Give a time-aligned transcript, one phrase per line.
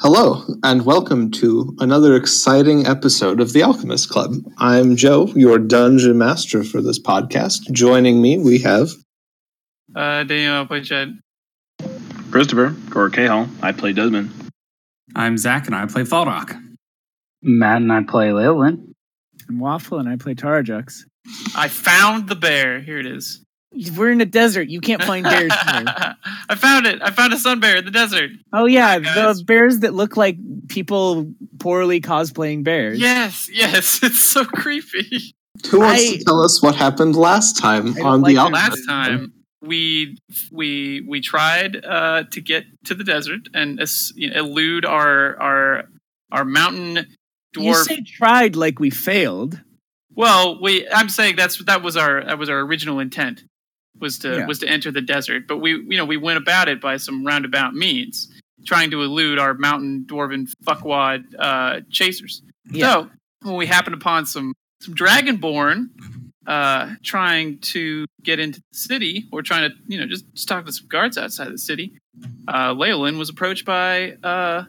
[0.00, 4.32] Hello, and welcome to another exciting episode of the Alchemist Club.
[4.58, 7.70] I'm Joe, your dungeon master for this podcast.
[7.72, 8.90] Joining me, we have
[9.94, 11.18] Uh, Daniel, play Jed.
[12.30, 13.48] Christopher, Cora Cahill.
[13.62, 14.30] I play Desmond.
[15.16, 16.60] I'm Zach and I play Falrock.
[17.42, 18.92] Matt and I play Leolin.
[19.48, 21.04] I'm Waffle and I play Tarajux.
[21.56, 22.80] I found the bear.
[22.80, 23.42] Here it is.
[23.96, 24.68] We're in a desert.
[24.68, 25.84] You can't find bears here.
[26.48, 27.00] I found it.
[27.02, 28.30] I found a sun bear in the desert.
[28.52, 29.38] Oh yeah, guys.
[29.38, 30.36] the bears that look like
[30.68, 32.98] people poorly cosplaying bears.
[32.98, 34.00] Yes, yes.
[34.02, 35.34] It's so creepy.
[35.70, 38.52] who wants I- to tell us what happened last time I on like the that
[38.52, 40.16] Last time we
[40.50, 45.36] we we tried uh, to get to the desert and es- you know, elude our
[45.40, 45.84] our
[46.32, 47.06] our mountain
[47.54, 47.84] You dwarf.
[47.84, 49.60] say tried like we failed.
[50.14, 53.42] Well, we I'm saying that's that was our that was our original intent
[54.00, 54.46] was to Yeah.
[54.46, 57.24] was to enter the desert, but we you know we went about it by some
[57.26, 58.28] roundabout means,
[58.66, 62.42] trying to elude our mountain dwarven fuckwad uh, chasers.
[62.74, 63.10] So
[63.42, 65.88] when we happened upon some some dragonborn
[66.46, 70.64] uh, trying to get into the city or trying to you know just, just talk
[70.66, 71.92] to some guards outside the city,
[72.48, 74.64] uh, Leolin was approached by uh,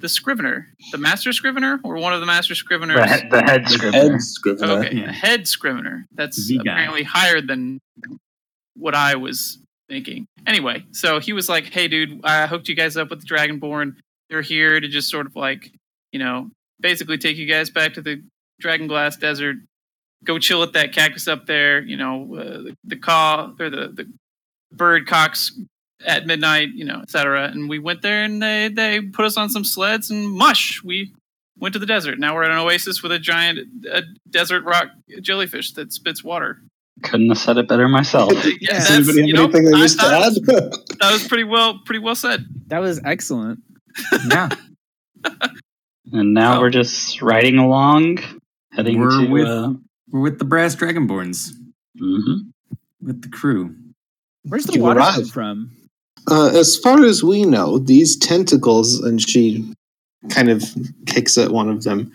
[0.00, 2.94] the scrivener, the master scrivener, or one of the master scriveners.
[2.94, 4.14] The, he- the head scrivener.
[4.14, 4.72] Ed Scrivener.
[4.74, 5.10] Okay, Yeah.
[5.12, 6.06] head scrivener.
[6.14, 6.72] That's The guy.
[6.72, 7.80] apparently higher than
[8.78, 10.26] what I was thinking.
[10.46, 13.96] Anyway, so he was like, "Hey, dude, I hooked you guys up with the Dragonborn.
[14.30, 15.72] They're here to just sort of like,
[16.12, 18.22] you know, basically take you guys back to the
[18.62, 19.56] Dragonglass Desert.
[20.24, 21.80] Go chill at that cactus up there.
[21.80, 24.12] You know, uh, the, the caw or the the
[24.72, 25.58] bird cocks
[26.04, 26.70] at midnight.
[26.74, 27.46] You know, etc.
[27.46, 30.82] And we went there, and they they put us on some sleds and mush.
[30.84, 31.12] We
[31.58, 32.18] went to the desert.
[32.18, 33.58] Now we're at an oasis with a giant
[33.90, 34.88] a desert rock
[35.20, 36.62] jellyfish that spits water.
[37.02, 38.32] Couldn't have said it better myself.
[38.60, 40.32] Yeah, Does anybody have you know, anything they I wish to add?
[41.00, 42.44] That was pretty well, pretty well said.
[42.68, 43.60] That was excellent.
[44.28, 44.48] Yeah,
[46.12, 46.60] and now Oh.
[46.60, 48.18] we're just riding along,
[48.72, 49.30] heading We're to.
[49.30, 49.72] with- uh,
[50.10, 51.50] we're with the Brass Dragonborns,
[52.00, 52.50] mhm.
[53.02, 53.74] with the crew.
[54.44, 55.16] Where's the You water arrived.
[55.16, 55.70] come from?
[56.30, 59.72] Uh, as far as we know, these tentacles, and she
[60.30, 60.64] kind of
[61.06, 62.10] kicks at one of them,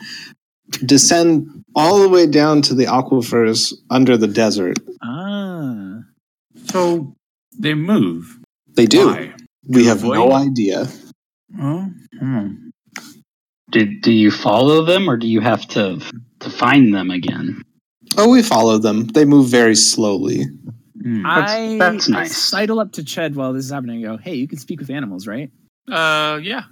[0.85, 4.78] descend all the way down to the aquifers under the desert.
[5.01, 6.00] Ah.
[6.72, 7.16] So
[7.57, 8.40] they move.
[8.74, 9.07] They do.
[9.07, 9.34] Why?
[9.68, 10.88] We To have no idea.
[11.59, 12.47] Oh, hmm.
[13.72, 16.01] do, do you follow them or do you have to
[16.40, 17.62] to find them again?
[18.18, 19.06] Oh, we follow them.
[19.07, 20.45] They move very slowly.
[20.95, 22.38] That's- I, that's I nice.
[22.38, 24.90] sidle up to Ched while this is happening and go, hey, you can speak with
[24.90, 25.51] animals, right?
[25.90, 26.63] Uh, yeah.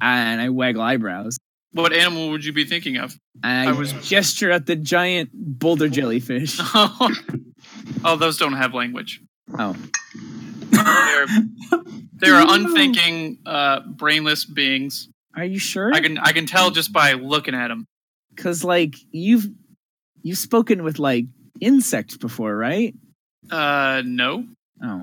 [0.00, 1.38] And I waggle eyebrows.
[1.72, 3.14] What animal would you be thinking of?
[3.42, 6.58] I, I was- gesture at the giant boulder jellyfish.
[6.74, 9.20] oh, those don't have language.
[9.58, 9.76] Oh.
[10.70, 11.26] They're
[12.14, 15.08] they're unthinking, uh, brainless beings.
[15.36, 15.92] Are you sure?
[15.94, 17.86] I can I can tell just by looking at them.
[18.34, 19.46] Because like you've
[20.22, 21.26] you've spoken with like
[21.60, 22.94] insects before, right?
[23.50, 24.44] Uh, no.
[24.82, 25.02] Oh.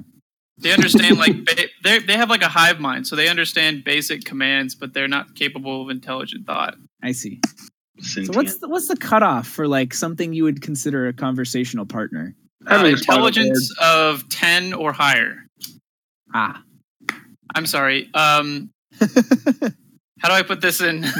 [0.57, 1.35] They understand like
[1.83, 5.35] they they have like a hive mind, so they understand basic commands, but they're not
[5.35, 6.75] capable of intelligent thought.
[7.03, 7.41] I see.
[8.01, 12.35] So what's the, what's the cutoff for like something you would consider a conversational partner?
[12.65, 15.45] Uh, Having a spider intelligence of ten or higher.
[16.33, 16.61] Ah.
[17.53, 18.09] I'm sorry.
[18.13, 21.05] Um, how do I put this in?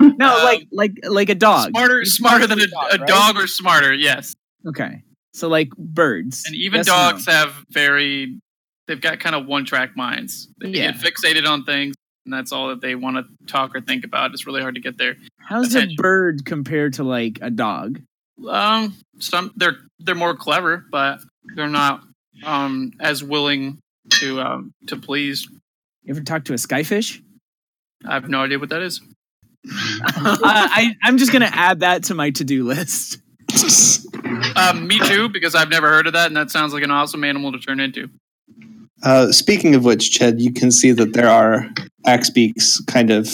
[0.00, 1.70] No, Um, like like like a dog.
[1.70, 3.06] smarter, You're smarter than a, dog, a right?
[3.08, 3.92] dog or smarter.
[3.92, 4.34] Yes,
[4.66, 5.02] Okay.
[5.34, 6.44] So like birds.
[6.46, 6.96] and even Yes or no?
[7.12, 8.38] dogs have very.
[8.88, 10.48] They've got kind of one-track minds.
[10.60, 10.90] They Yeah.
[10.92, 11.94] get fixated on things,
[12.26, 14.32] and that's all that they want to talk or think about.
[14.32, 15.16] It's really hard to get there.
[15.38, 18.00] How's a bird compared to like a dog?
[18.48, 21.20] Um, some they're they're more clever, but
[21.54, 22.02] they're not
[22.44, 23.78] um as willing
[24.10, 25.46] to um to please.
[26.02, 27.22] You ever talk to a skyfish?
[28.04, 29.00] I have no idea what that is.
[29.70, 33.18] uh, I I'm just gonna add that to my to do list.
[34.56, 37.24] Um, me too, because I've never heard of that, and that sounds like an awesome
[37.24, 38.08] animal to turn into.
[39.02, 41.68] Uh, speaking of which, Ched, you can see that there are
[42.06, 43.28] Axbeaks kind of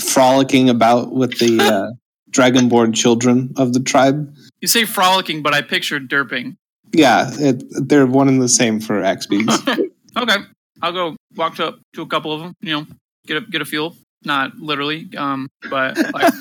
[0.00, 1.90] frolicking about with the uh,
[2.30, 4.34] dragonborn children of the tribe.
[4.60, 6.56] You say frolicking, but I pictured derping.
[6.92, 9.90] Yeah, it, they're one and the same for Axbeaks.
[10.16, 10.36] Okay,
[10.80, 12.54] I'll go walk to to a couple of them.
[12.60, 12.86] You know,
[13.26, 13.96] get a get a feel.
[14.24, 16.32] Not literally, um, but like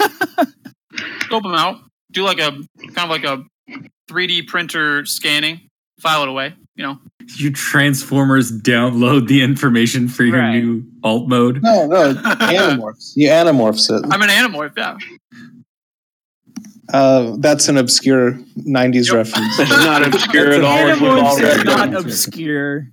[1.22, 1.80] scope them out.
[2.14, 3.44] Do like a kind of like a
[4.10, 5.62] 3D printer scanning.
[6.00, 6.54] File it away.
[6.76, 7.00] You know,
[7.38, 10.56] You Transformers download the information for your Right.
[10.64, 11.62] new alt mode.
[11.62, 13.14] no, no, Animorphs.
[13.16, 14.06] You Animorphs it.
[14.12, 14.74] I'm an animorph.
[14.76, 14.98] Yeah.
[16.92, 19.16] Uh, that's an obscure 90s Yep.
[19.16, 19.60] reference.
[19.60, 20.78] It's not obscure at all.
[20.78, 21.96] if you've Animorphs is not it.
[21.96, 22.88] obscure.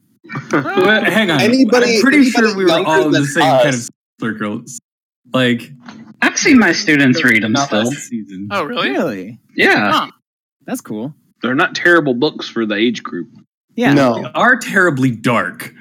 [0.51, 1.41] But hang on.
[1.41, 3.91] Anybody- I'm pretty anybody sure we were all in the than same kind of us.
[4.21, 4.81] circles.
[5.33, 5.73] Like
[6.23, 7.85] I've seen my students read them not still.
[7.85, 8.49] last season.
[8.51, 8.91] Oh, really?
[8.91, 9.39] Really?
[9.57, 9.91] Yeah.
[9.93, 10.11] Huh.
[10.67, 11.15] That's cool.
[11.43, 13.29] They're not terrible books for the age group.
[13.75, 13.91] Yeah.
[13.91, 15.73] They No, are terribly dark.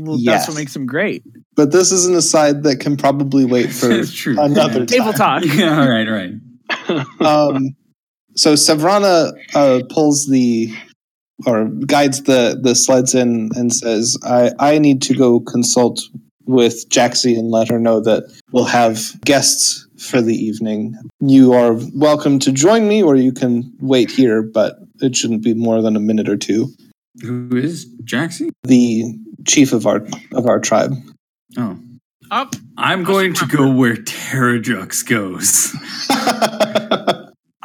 [0.00, 0.40] Well, Yes.
[0.46, 1.22] That's what makes them great.
[1.56, 4.36] but this is an aside that can probably wait for It's true.
[4.40, 5.42] another Table time.
[5.42, 5.44] talk.
[5.56, 7.16] Yeah, all right, all right.
[7.56, 7.76] um,
[8.34, 10.72] so Savrana uh, pulls the
[11.46, 16.00] or guides the the sleds in and says, "I I need to go consult
[16.46, 20.96] with Jaxie and let her know that we'll have guests for the evening.
[21.20, 25.54] You are welcome to join me, or you can wait here, but it shouldn't be
[25.54, 26.68] more than a minute or two.
[27.22, 28.50] Who is Jaxie?
[28.64, 29.04] The
[29.46, 30.92] chief of our of our tribe.
[31.56, 31.78] Oh.
[32.30, 32.56] Up.
[32.76, 35.72] I'm going to go where Terrajux goes.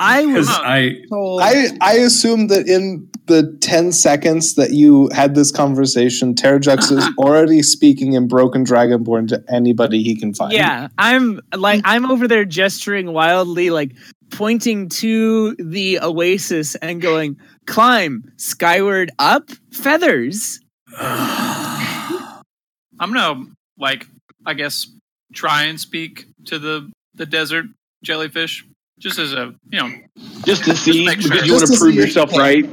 [0.01, 1.41] I was I told.
[1.41, 7.07] I I assume that in the ten seconds that you had this conversation, Terrajux is
[7.19, 10.53] already speaking in Broken Dragonborn to anybody he can find.
[10.53, 13.91] yeah, I'm like I'm over there gesturing wildly, like
[14.31, 17.37] pointing to the oasis and going,
[17.67, 20.59] "Climb skyward up, feathers."
[20.97, 22.41] I'm
[22.99, 23.45] gonna
[23.77, 24.07] like,
[24.47, 24.87] I guess,
[25.31, 27.65] try and speak to the the desert
[28.03, 28.65] jellyfish,
[29.01, 29.91] just as a you know.
[30.45, 31.31] Just to see, make sure.
[31.31, 32.65] because you want to to prove yourself you right.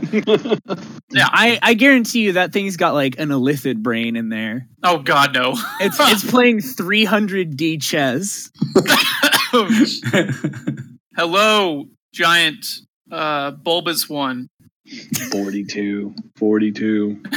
[1.10, 1.26] Yeah.
[1.30, 4.68] I I guarantee you that thing's got like an illithid brain in there.
[4.84, 5.54] Oh God, no.
[5.80, 8.50] It's it's playing 300 D chess.
[11.16, 12.66] Hello, giant
[13.10, 14.48] uh, bulbous one.
[15.30, 16.14] 42.
[16.36, 17.20] 42.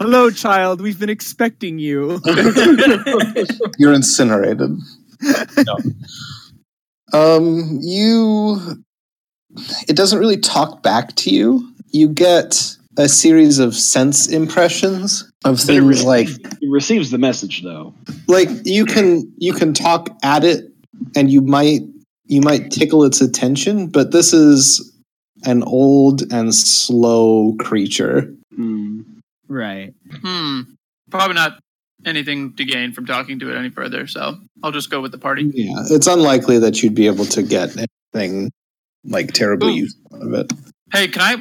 [0.00, 0.80] Hello, child.
[0.80, 2.20] We've been expecting you.
[3.78, 4.78] You're incinerated.
[7.12, 8.82] Um, you.
[9.88, 11.68] It doesn't really talk back to you.
[11.90, 17.10] You get a series of sense impressions of But it, things re- like it receives
[17.10, 17.94] the message, though.
[18.28, 20.70] like you can you can talk at it
[21.16, 21.80] and you might
[22.26, 24.94] you might tickle its attention but this is
[25.44, 29.00] an old and slow creature Hmm.
[29.48, 29.94] right.
[30.22, 30.60] Hmm.
[31.10, 31.58] Probably not
[32.06, 34.06] anything to gain from talking to it any further.
[34.06, 35.50] So I'll just go with the party.
[35.54, 38.50] yeah it's unlikely that you'd be able to get anything
[39.04, 39.76] like terribly Ooh.
[39.84, 40.52] useful out of it
[40.92, 41.34] Hey, can I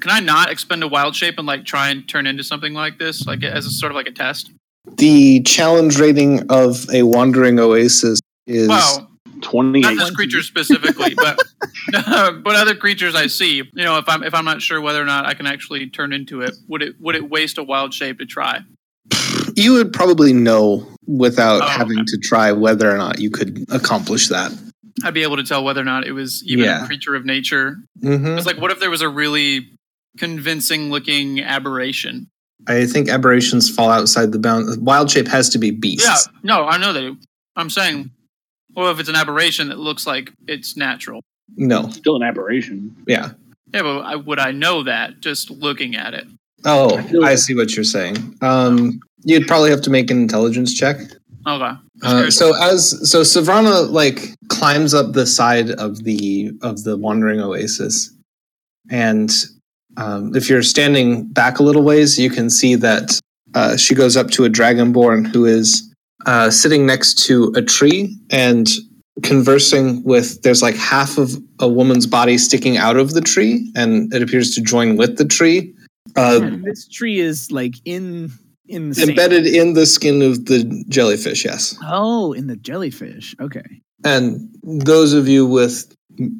[0.00, 2.98] can I not expend a wild shape and like try and turn into something like
[2.98, 4.50] this, like as a sort of like a test?
[4.96, 9.10] the challenge rating of a wandering oasis is Well,
[9.42, 9.82] 28.
[9.82, 11.38] not this creature specifically, but
[11.92, 13.56] but other creatures I see.
[13.56, 16.12] You know, if I'm if I'm not sure whether or not I can actually turn
[16.12, 18.60] into it, would it would it waste a wild shape to try?
[19.58, 22.04] You would probably know without Oh, having okay.
[22.08, 24.52] to try whether or not you could accomplish that
[25.04, 26.82] I'd be able to tell whether or not it was even Yeah.
[26.82, 27.76] a creature of nature.
[28.02, 29.68] hmm It's like, what if there was a really
[30.18, 32.28] convincing looking aberration?
[32.66, 36.64] i think aberrations fall outside the bound wild shape has to be beasts Yeah, no,
[36.66, 37.16] I know they do.
[37.54, 38.10] I'm saying,
[38.74, 41.22] well, if it's an aberration that looks like it's natural.
[41.56, 42.96] no Still an aberration.
[43.06, 43.30] yeah
[43.72, 46.26] Yeah, but I, would I know that just looking at it?
[46.64, 48.16] Oh, I feel I see what you're saying.
[48.42, 50.98] Um, you'd probably have to make an intelligence check.
[51.46, 51.72] Okay.
[52.02, 57.40] Uh, so as so Savrana like climbs up the side of the of the wandering
[57.40, 58.12] oasis,
[58.90, 59.32] and
[59.96, 63.18] um, if you're standing back a little ways, you can see that
[63.54, 65.92] uh, she goes up to a dragonborn who is
[66.26, 68.68] uh, sitting next to a tree and
[69.22, 70.42] conversing with.
[70.42, 74.54] There's like half of a woman's body sticking out of the tree, and it appears
[74.54, 75.74] to join with the tree.
[76.16, 78.30] Uh, And this tree is like in
[78.68, 79.10] in the sand.
[79.10, 83.34] embedded in the skin of the jellyfish yes Oh, in the jellyfish.
[83.40, 83.62] Okay.
[84.04, 85.94] and those of you with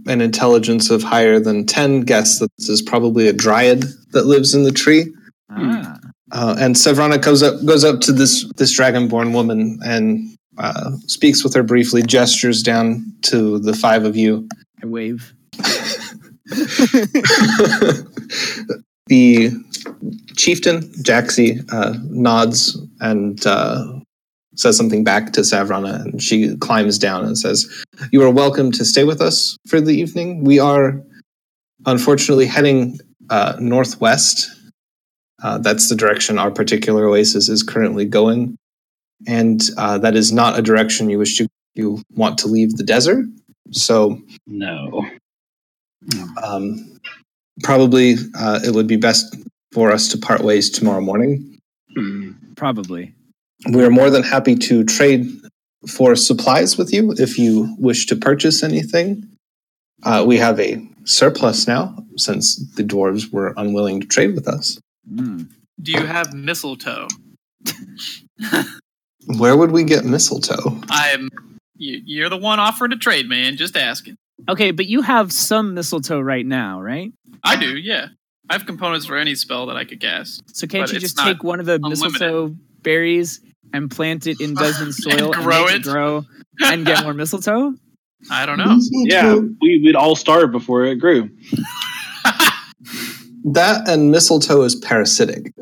[0.07, 4.55] an intelligence of higher than 10 guess that this is probably a dryad that lives
[4.55, 5.07] in the tree
[5.51, 5.99] Ah.
[6.33, 11.43] uh, and Sevrana goes up goes up to this this dragonborn woman and uh, speaks
[11.45, 14.47] with her briefly gestures down to the five of you
[14.83, 15.33] I wave.
[19.09, 19.51] the
[20.37, 23.85] chieftain Jaxie uh, nods and uh,
[24.55, 28.85] says something back to Savrana, and she climbs down and says, "You are welcome to
[28.85, 30.45] stay with us for the evening.
[30.45, 31.01] We are
[31.87, 33.01] unfortunately heading
[33.31, 34.51] uh, northwest.
[35.43, 38.57] Uh, that's the direction our particular oasis is currently going,
[39.27, 41.49] and uh, that is not a direction you wish to.
[41.75, 43.25] You want to leave the desert,
[43.71, 45.07] so." No.
[46.43, 46.99] Um,
[47.63, 49.37] probably uh, it would be best
[49.73, 51.59] for us to part ways tomorrow morning.
[51.97, 52.33] Hmm.
[52.57, 53.15] Probably.
[53.67, 55.27] We're more than happy to trade
[55.87, 59.29] for supplies with you if you wish to purchase anything.
[60.03, 64.79] Uh, we have a surplus now since the dwarves were unwilling to trade with us.
[65.11, 65.49] Mm.
[65.81, 67.09] Do you have mistletoe?
[69.39, 70.81] Where would we get mistletoe?
[70.91, 71.31] I'm.
[71.77, 73.57] You, you're the one offering to trade, man.
[73.57, 74.17] Just asking.
[74.49, 77.13] Okay, but you have some mistletoe right now, right?
[77.45, 78.09] I do, yeah.
[78.51, 80.43] I have components for any spell that I could cast.
[80.57, 82.13] So can't you just take one of the unlimited.
[82.13, 83.41] mistletoe berries
[83.75, 85.83] and plant it in Desmond's soil And soil grow make it?
[85.83, 86.25] grow
[86.61, 87.75] and get more mistletoe?
[88.31, 88.79] I don't know.
[88.91, 91.29] Yeah, we, we'd all starve before it grew.
[93.45, 95.55] That and mistletoe is parasitic.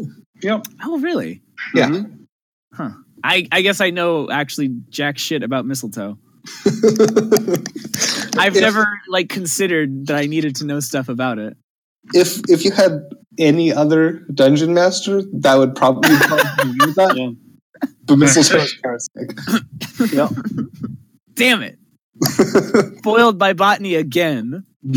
[0.43, 0.65] Yep.
[0.83, 1.41] Oh, really?
[1.75, 1.89] Yeah.
[2.75, 2.97] Mhm.
[3.23, 6.19] I, I guess I know actually jack shit about mistletoe.
[8.39, 11.57] I've If- never like considered that I needed to know stuff about it.
[12.15, 13.03] if if you had
[13.39, 17.17] any other dungeon master, that would probably, you'd probably use that.
[17.17, 17.31] Yeah.
[18.07, 19.37] But mistletoe is parasitic.
[21.35, 21.79] Damn it!
[23.05, 24.65] Foiled by botany again.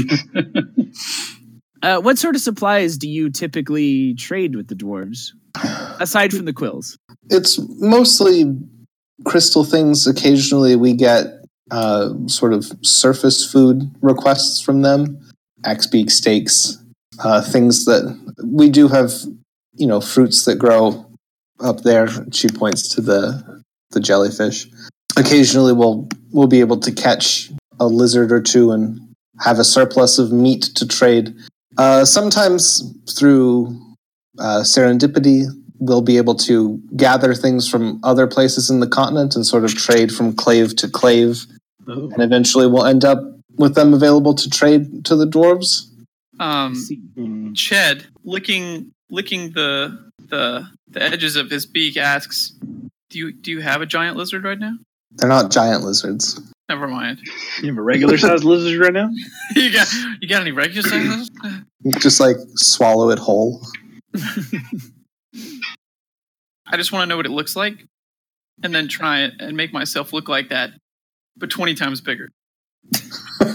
[1.82, 5.30] Uh, what sort of supplies do you typically trade with the dwarves,
[6.02, 6.98] aside from the quills?
[7.30, 8.54] it's mostly
[9.26, 10.06] crystal things.
[10.06, 11.39] Occasionally, we get
[11.72, 15.20] uh, sort of surface food requests from them,
[15.66, 16.78] axe beak steaks,
[17.24, 19.12] uh, things that we do have.
[19.74, 21.06] You know, fruits that grow
[21.62, 22.10] up there.
[22.34, 24.68] She points to the the jellyfish.
[25.18, 27.50] Occasionally, we'll we'll be able to catch
[27.80, 29.00] a lizard or two and
[29.40, 31.34] have a surplus of meat to trade.
[31.78, 32.84] Uh, sometimes
[33.18, 33.80] through
[34.38, 35.46] uh, serendipity,
[35.80, 39.74] we'll be able to gather things from other places in the continent and sort of
[39.74, 41.46] trade from clave to clave,
[41.90, 42.10] Oh.
[42.14, 43.20] and eventually we'll end up
[43.58, 45.88] with them available to trade to the dwarves.
[46.40, 46.74] Um,
[47.18, 47.54] Mm.
[47.54, 52.54] Ched, licking licking the the the edges of his beak, asks,
[53.10, 54.74] "Do you do you have a giant lizard right now?"
[55.12, 56.40] They're not giant lizards.
[56.70, 57.20] Never mind.
[57.62, 59.10] You have a regular sized lizard right now?
[59.56, 59.88] you got
[60.22, 61.30] you got any regular sizes?
[61.98, 63.62] Just like swallow it whole.
[66.72, 67.86] I just want to know what it looks like,
[68.64, 70.72] and then try it and make myself look like that,
[71.40, 72.30] but twenty times bigger.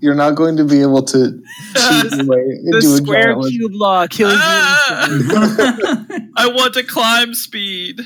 [0.00, 1.42] You're not going to be able to
[1.74, 5.06] cheat your way The a square giant cube law kills Ah!
[5.08, 6.28] you.
[6.36, 8.00] I want to climb speed.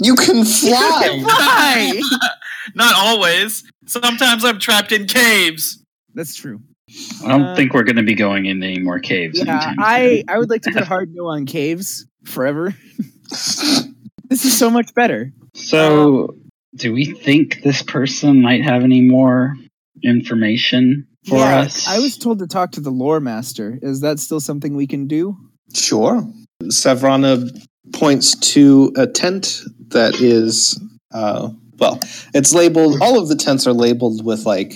[0.00, 1.20] You can fly.
[1.22, 2.00] Why?
[2.74, 3.62] Not always.
[3.86, 5.84] Sometimes I'm trapped in caves.
[6.14, 6.60] That's true.
[7.22, 9.38] I don't Uh, think we're going to be going into any more caves.
[9.44, 12.74] Yeah, I, I would like to put hard no on caves forever.
[13.28, 15.30] this is so much better.
[15.54, 15.62] soon.
[15.66, 16.36] So,
[16.76, 19.56] do we think this person might have any more
[20.02, 21.86] information for Yeah, us?
[21.86, 23.78] I was told to talk to the lore master.
[23.82, 25.36] Is that still something we can do?
[25.74, 26.26] Sure.
[26.64, 27.50] Savrana
[27.92, 30.80] points to a tent that is,
[31.12, 32.00] uh, well,
[32.34, 34.74] it's labeled, all of the tents are labeled with like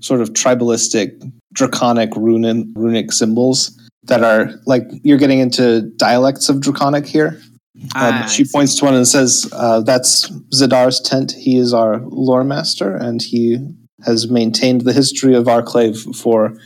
[0.00, 1.20] sort of tribalistic,
[1.52, 7.40] draconic runic, runic symbols that are like, you're getting into dialects of draconic here.
[7.76, 8.52] Um, Ah, she see.
[8.52, 11.32] points to one and says, uh, That's Zidar's tent.
[11.32, 13.58] He is our lore master, and he
[14.04, 16.56] has maintained the history of our Arclave for,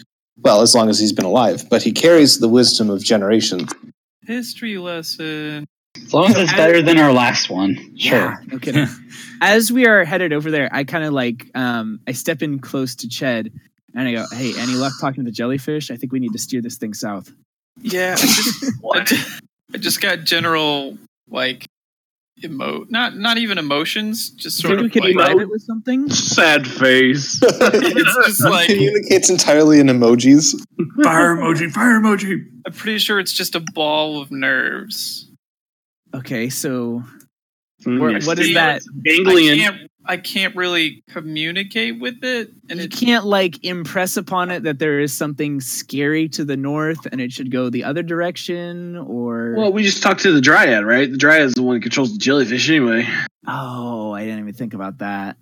[0.43, 1.65] well, as long as he's been alive.
[1.71, 3.71] But he carries the wisdom of generations.
[4.27, 5.65] History lesson.
[5.97, 7.75] as long as it's better than our last one.
[7.97, 8.19] Sure.
[8.19, 8.87] Yeah, no kidding.
[9.41, 12.97] As we are headed over there, I kind of like um, I step in close
[12.97, 13.53] to Ched
[13.95, 15.91] and I go, "Hey, any luck talking to the jellyfish?
[15.93, 17.33] I think we need to steer this thing south."
[17.81, 19.17] Yeah, I just, I ju-
[19.75, 20.97] I just got general
[21.29, 21.67] like
[22.43, 26.09] emo not not even emotions, just sort Think of could like describe it with something.
[26.11, 27.41] Sad face.
[27.43, 30.55] it's just like communicates entirely in emojis.
[31.03, 32.45] fire emoji, fire emoji.
[32.67, 35.31] I'm pretty sure it's just a ball of nerves.
[36.15, 37.03] Okay, so
[37.85, 38.83] Mm, what is See, that?
[38.83, 39.88] I Ganglion.
[40.17, 44.63] Can't I can't really communicate with it, and you it can't like impress upon it
[44.63, 48.97] that there is something scary to the north and it should go the other direction,
[48.97, 51.11] or Well, we just talked to the dryad, right?
[51.11, 53.07] The dryad is the one who controls the jellyfish anyway.
[53.47, 55.37] oh, I didn't even think about that.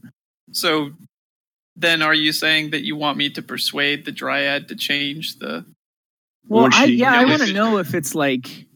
[0.53, 0.91] So
[1.77, 5.65] then are you saying that you want me to persuade the dryad to change the
[6.49, 8.67] Well, I, yeah, I want to know if it's like.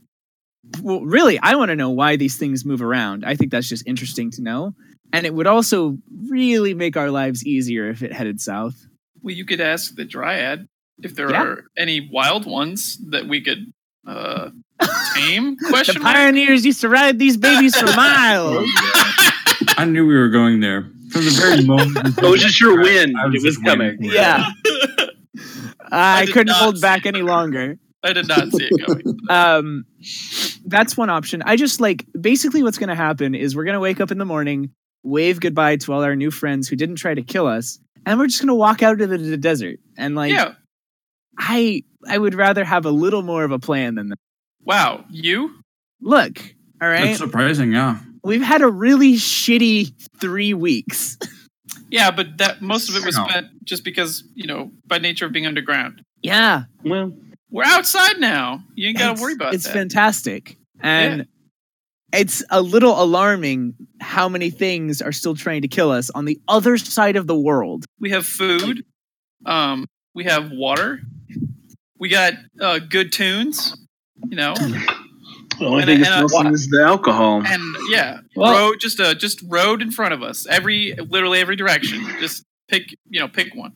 [0.83, 3.25] Well, really, I want to know why these things move around.
[3.25, 4.75] I think that's just interesting to know,
[5.13, 5.99] and it would also
[6.29, 8.87] really make our lives easier if it headed south.
[9.23, 10.67] Well, you could ask the dryad
[11.03, 11.43] if there Yeah.
[11.43, 13.73] are any wild ones that we could
[14.07, 14.51] uh
[15.15, 16.15] tame The question mark?
[16.15, 18.67] pioneers used to ride these babies for miles.
[19.77, 22.19] I knew we were going there from the very moment.
[22.19, 23.15] It was just your wind.
[23.19, 23.99] I It was coming.
[24.01, 24.47] Yeah,
[25.93, 27.79] I, did couldn't hold back any longer.
[28.03, 29.19] I did not see it coming.
[29.29, 29.85] um
[30.65, 33.81] that's one option i just like basically what's going to happen is we're going to
[33.81, 34.71] wake up in the morning
[35.03, 38.27] wave goodbye to all our new friends who didn't try to kill us and we're
[38.27, 39.79] just gonna walk out into the, the desert.
[39.97, 40.55] And like, yeah.
[41.39, 44.19] I I would rather have a little more of a plan than that.
[44.65, 45.05] Wow.
[45.11, 45.55] You?
[46.01, 46.39] Look,
[46.83, 47.99] all right, That's surprising, yeah.
[48.25, 51.17] we've had a really shitty three weeks.
[51.93, 55.33] Yeah, but that most of it was spent just because you know by nature of
[55.33, 56.03] being underground.
[56.23, 57.13] yeah, Well,
[57.51, 58.63] We're outside now.
[58.77, 59.57] You ain't got It's- to worry about it.
[59.57, 59.73] it's that.
[59.73, 61.27] fantastic and
[62.13, 66.41] it's a little alarming how many things are still trying to kill us on the
[66.49, 68.85] other side of the world we have food.
[69.47, 71.01] Um, we have water.
[71.99, 73.77] We got uh, good tunes.
[74.29, 74.87] You know, the
[75.67, 77.43] only And- thing and, that's uh, missing is the alcohol.
[77.47, 80.47] and yeah, Well- road just uh just road in front of us.
[80.47, 82.05] Every literally every direction.
[82.21, 83.73] Just pick you know pick one.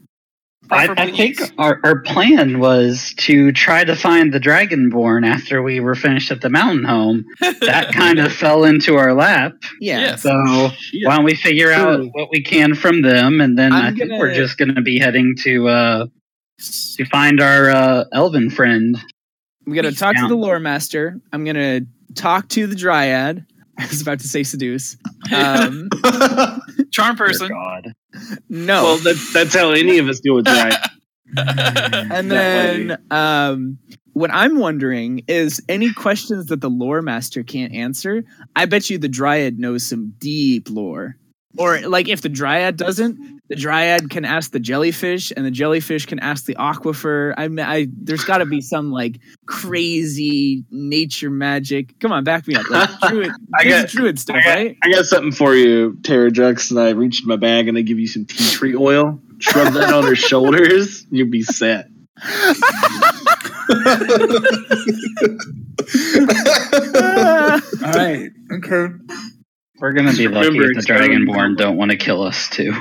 [0.71, 5.78] I, I think our, our plan was to try to find the Dragonborn after we
[5.80, 7.25] were finished at the mountain home.
[7.40, 9.54] That kind of fell into our lap.
[9.80, 10.23] yeah Yes.
[10.23, 11.06] So Shit.
[11.06, 14.11] why don't we figure out what we can from them, and then I'm i think
[14.11, 16.06] gonna- we're just going to be heading to uh,
[16.97, 18.97] to find our uh, elven friend.
[19.66, 21.80] i'm gonna Peace talk to the lore master i'm gonna
[22.14, 23.44] talk to the dryad
[23.78, 24.97] i was about to say seduce
[25.35, 25.88] um
[26.95, 27.49] Charm Dear person.
[27.49, 27.93] God.
[28.49, 30.75] no Well, that's that's how any of us do it, right?
[31.37, 33.79] and then um
[34.13, 38.23] what i'm wondering is any questions that the lore master can't answer
[38.55, 41.17] i bet you the dryad knows some deep lore
[41.58, 43.18] or like if the dryad doesn't
[43.49, 47.64] the dryad can ask the jellyfish and the jellyfish can ask the aquifer i, mean,
[47.64, 52.68] I there's got to be some like crazy nature magic come on back me up
[52.70, 56.30] like druid, I got- druid stuff I got, right I got something for you, Tara
[56.30, 59.20] Jux, and I reached in my bag and I give you some tea tree oil.
[59.38, 61.88] Shrub that on her shoulders, you'll be set.
[67.82, 68.30] All right.
[68.52, 68.87] Okay.
[69.81, 72.73] We're going to be lucky if the Dragonborn don't want to kill us too.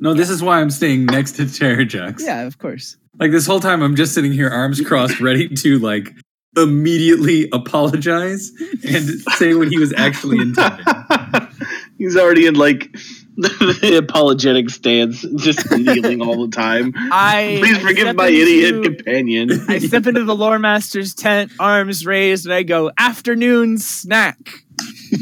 [0.00, 2.20] No, this is why I'm staying next to Terrajux.
[2.20, 5.78] yeah of course Like this whole time, I'm just sitting here, arms crossed, ready to
[5.80, 6.14] like
[6.56, 8.50] immediately apologize
[8.88, 10.84] and say what he was actually intending.
[11.98, 12.94] He's already in like
[13.38, 16.92] the apologetic stance, just kneeling all the time.
[16.96, 19.50] i Please forgive step my idiot companion.
[19.68, 24.38] I step into the lore master's tent, arms raised, and I go, afternoon snack.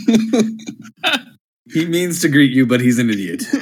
[1.76, 3.44] He means to greet you, but he's an idiot.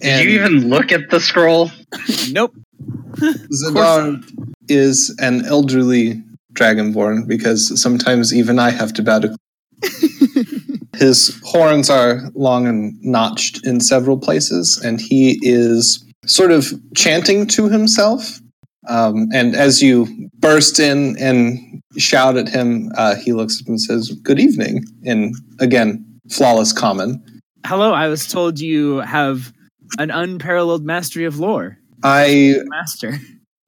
[0.00, 1.70] Did you even look at the scroll?
[2.30, 2.54] Nope.
[3.16, 4.22] Zadar
[4.68, 6.22] is an elderly
[6.52, 9.36] dragonborn because sometimes even I have to bow to.
[11.02, 17.48] His horns are long and notched in several places, and he is sort of chanting
[17.48, 18.38] to himself.
[18.88, 20.06] Um, and as you
[20.38, 25.34] burst in and shout at him, uh, he looks up and says, Good evening, in
[25.58, 27.20] again, flawless common.
[27.66, 29.52] Hello, I was told you have
[29.98, 31.78] an unparalleled mastery of lore.
[32.04, 33.18] I Master.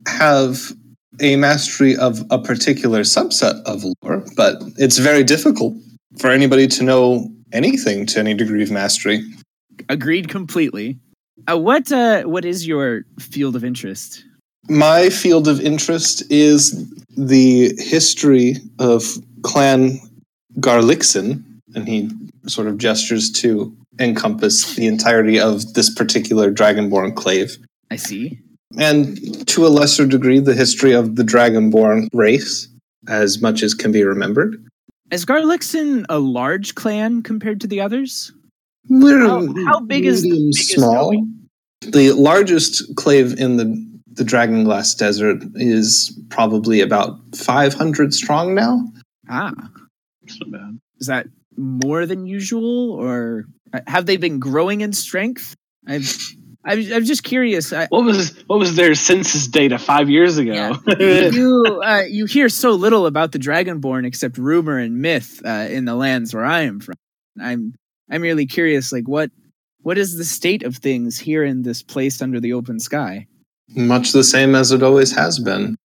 [0.06, 0.70] have
[1.18, 5.74] a mastery of a particular subset of lore, but it's very difficult
[6.18, 9.22] for anybody to know anything to any degree of mastery.
[9.88, 10.98] Agreed completely.
[11.50, 14.24] Uh, what uh, what is your field of interest?
[14.68, 19.04] My field of interest is the history of
[19.42, 20.00] Clan
[20.60, 21.42] Garlixen,
[21.74, 22.10] and he
[22.46, 27.56] sort of gestures to encompass the entirety of this particular Dragonborn clave.
[27.90, 28.38] I see.
[28.78, 32.68] and to a lesser degree, the history of the Dragonborn race,
[33.08, 34.64] as much as can be remembered.
[35.14, 38.32] Is Garlixen a large clan compared to the others?
[38.90, 41.10] How- how big is the medium biggest small.
[41.12, 41.48] going?
[41.92, 43.66] The largest clave in the
[44.16, 48.92] the Dragonglass Desert is probably about 500 strong now.
[49.28, 49.52] Ah,
[50.22, 50.78] It's not bad.
[51.00, 55.56] is that more than usual, or uh, have they been growing in strength?
[55.88, 56.02] I'm,
[56.66, 57.72] I'm, I'm just curious.
[57.72, 60.52] I, What was what was their census data five years ago?
[60.52, 61.28] Yeah.
[61.30, 65.84] you uh, you hear so little about the Dragonborn except rumor and myth uh, in
[65.84, 66.94] the lands where I am from.
[67.40, 67.74] I'm
[68.10, 69.30] I'm really curious, like what
[69.82, 73.26] what is the state of things here in this place under the open sky?
[73.76, 75.76] Much the same as it always has been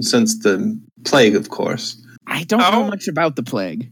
[0.00, 2.00] since the plague, of course.
[2.26, 2.88] I don't know Oh.
[2.88, 3.90] much about the plague.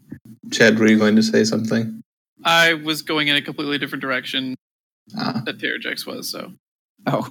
[0.50, 2.00] Chad, were you going to say something?
[2.44, 4.54] I was going in a completely different direction
[5.16, 5.42] Ah.
[5.44, 6.28] that Terrajex was.
[6.30, 6.52] So
[7.06, 7.28] Oh,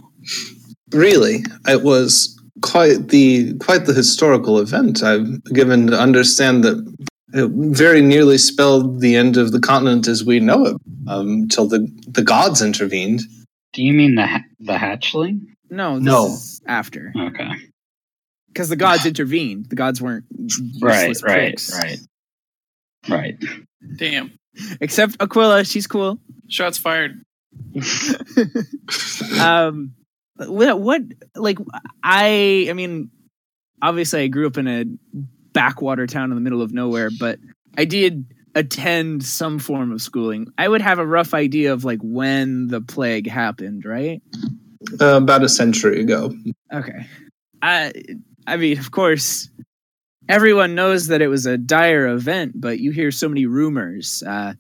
[0.92, 5.02] Really, it was quite the quite the historical event.
[5.04, 6.78] I've given to understand that
[7.34, 11.66] it very nearly spelled the end of the continent as we know it, um, till
[11.68, 13.22] the the gods intervened.
[13.74, 15.46] Do you mean the ha- the hatchling?
[15.70, 16.26] no, this No.
[16.28, 17.50] is after Okay.
[18.50, 19.68] because the gods intervened.
[19.70, 20.26] The gods weren't
[20.82, 21.74] Right, right, pricks.
[21.74, 22.00] right.
[23.08, 23.38] Right.
[23.96, 24.34] damn,
[24.82, 26.20] Except Aquila, she's cool.
[26.50, 27.22] shots fired.
[29.40, 29.94] um,
[30.36, 31.02] what, what,
[31.36, 31.60] like,
[32.04, 33.12] I, I mean,
[33.82, 34.86] obviously, I grew up in a
[35.54, 37.40] backwater town in the middle of nowhere, but
[37.78, 40.48] I did attend some form of schooling.
[40.58, 44.22] I would have a rough idea of like when the plague happened, right?
[45.00, 46.34] Uh, about a century ago.
[46.74, 47.06] Okay.
[47.62, 47.94] I,
[48.48, 49.50] I mean, of course,
[50.28, 54.54] everyone knows that it was a dire event, but you hear so many rumors, uh,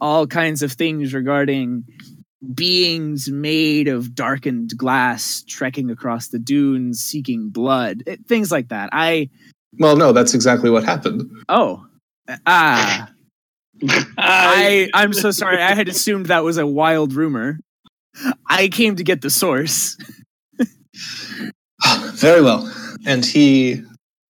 [0.00, 1.84] all kinds of things regarding
[2.54, 8.90] beings made of darkened glass trekking across the dunes seeking blood, eh, things like that.
[8.92, 9.30] I,
[9.78, 11.30] Well, no, that's exactly what happened.
[11.48, 11.86] oh,
[12.46, 13.10] ah,
[14.18, 15.62] I, I'm so sorry.
[15.62, 17.58] I had assumed that was a wild rumor.
[18.48, 19.96] I came to get the source.
[22.12, 22.72] Very well.
[23.06, 23.82] And he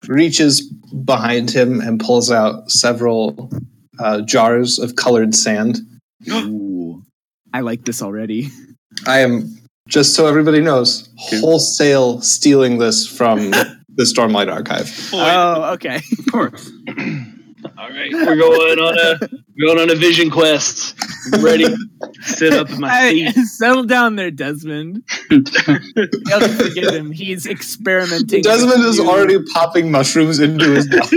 [0.09, 3.50] reaches behind him and pulls out several
[3.98, 5.78] uh, jars of colored sand.
[6.30, 7.02] Ooh,
[7.52, 8.48] I like this already.
[9.06, 15.11] I am, just so everybody knows, wholesale stealing this from the Stormlight Archive.
[15.12, 15.96] Oh, okay.
[16.18, 16.70] Of course.
[17.78, 19.18] All right, we're going on a
[19.59, 20.94] we're going on a vision quest.
[21.32, 21.66] I'm ready.
[22.22, 23.44] Sit up in my Hey, seat.
[23.46, 25.02] settle down there, Desmond.
[25.30, 25.42] you
[26.28, 27.11] have to forgive him.
[27.11, 28.42] He's experimenting.
[28.42, 29.09] Desmond is you.
[29.09, 31.11] already popping mushrooms into his mouth.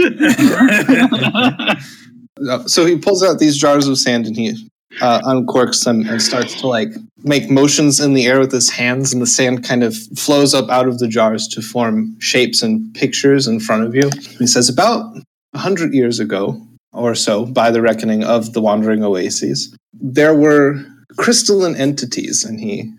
[2.47, 4.69] Uh, so he pulls out these jars of sand and he
[5.01, 6.89] uh, uncorks them and starts to like
[7.23, 10.69] make motions in the air with his hands, and the sand kind of flows up
[10.69, 14.09] out of the jars to form shapes and pictures in front of you.
[14.37, 15.17] He says, About
[15.53, 20.83] a hundred years ago or so, by the reckoning of the wandering oases, there were
[21.17, 22.91] crystalline entities, and he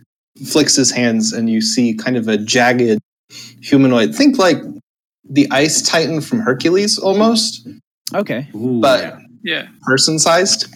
[0.46, 3.00] flicks his hands, and you see kind of a jagged
[3.62, 4.14] humanoid.
[4.14, 4.58] Think like
[5.28, 7.68] the ice titan from Hercules almost,
[8.14, 8.48] Okay.
[8.54, 9.18] Ooh, but yeah.
[9.42, 9.68] Yeah.
[9.82, 10.66] person sized.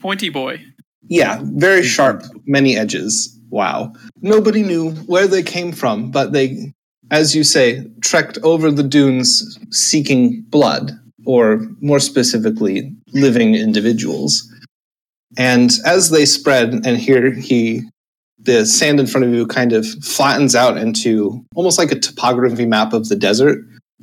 [0.00, 0.60] Pointy boy.
[1.08, 3.34] Yeah, very sharp, many edges.
[3.50, 3.92] Wow.
[4.20, 6.72] Nobody knew where they came from, but they,
[7.10, 10.92] as you say, trekked over the dunes seeking blood,
[11.24, 14.46] or more specifically, living individuals.
[15.38, 17.82] And as they spread, and here he,
[18.38, 22.66] the sand in front of you kind of flattens out into almost like a topography
[22.66, 23.58] map of the desert.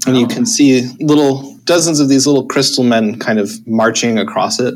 [0.07, 4.59] And you can see little dozens of these little crystal men kind of marching across
[4.59, 4.75] it.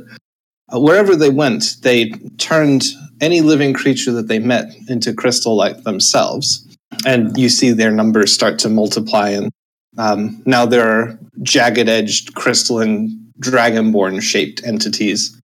[0.74, 2.84] Uh, wherever they went, they turned
[3.22, 6.66] any living creature that they met into crystal like themselves.
[7.06, 9.30] And you see their numbers start to multiply.
[9.30, 9.52] And
[9.98, 15.40] um, now there are jagged edged, crystalline, dragonborn shaped entities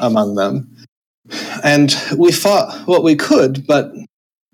[0.00, 0.76] among them.
[1.62, 3.92] And we fought what we could, but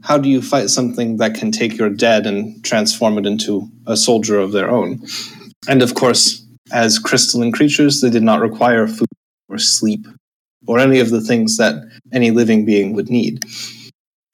[0.06, 3.96] how do you fight something that can take your dead and transform it into a
[3.96, 5.04] soldier of their own?
[5.68, 9.08] And of course, as crystalline creatures, they did not require food
[9.48, 10.06] or sleep
[10.68, 11.74] or any of the things that
[12.12, 13.44] any living being would need.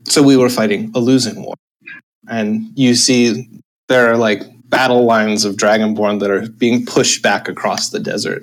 [0.05, 1.55] So we were fighting a losing war.
[2.29, 3.49] And you see
[3.89, 8.43] there are like battle lines of Dragonborn that are being pushed back across the desert.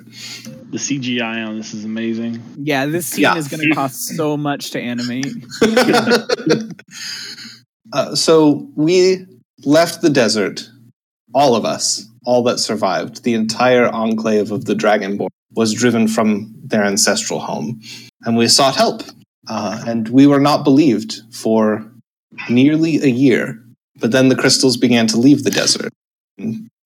[0.70, 2.40] The CGI on this is amazing.
[2.56, 3.36] Yeah, this scene Yeah.
[3.36, 5.26] is going to cost so much to animate.
[7.92, 9.26] uh, so we
[9.64, 10.68] left the desert,
[11.34, 16.54] all of us, all that survived, the entire enclave of the Dragonborn was driven from
[16.62, 17.80] their ancestral home,
[18.24, 19.02] and we sought help.
[19.48, 21.90] Uh, and we were not believed for
[22.48, 23.60] nearly a year.
[23.98, 25.92] But then the crystals began to leave the desert.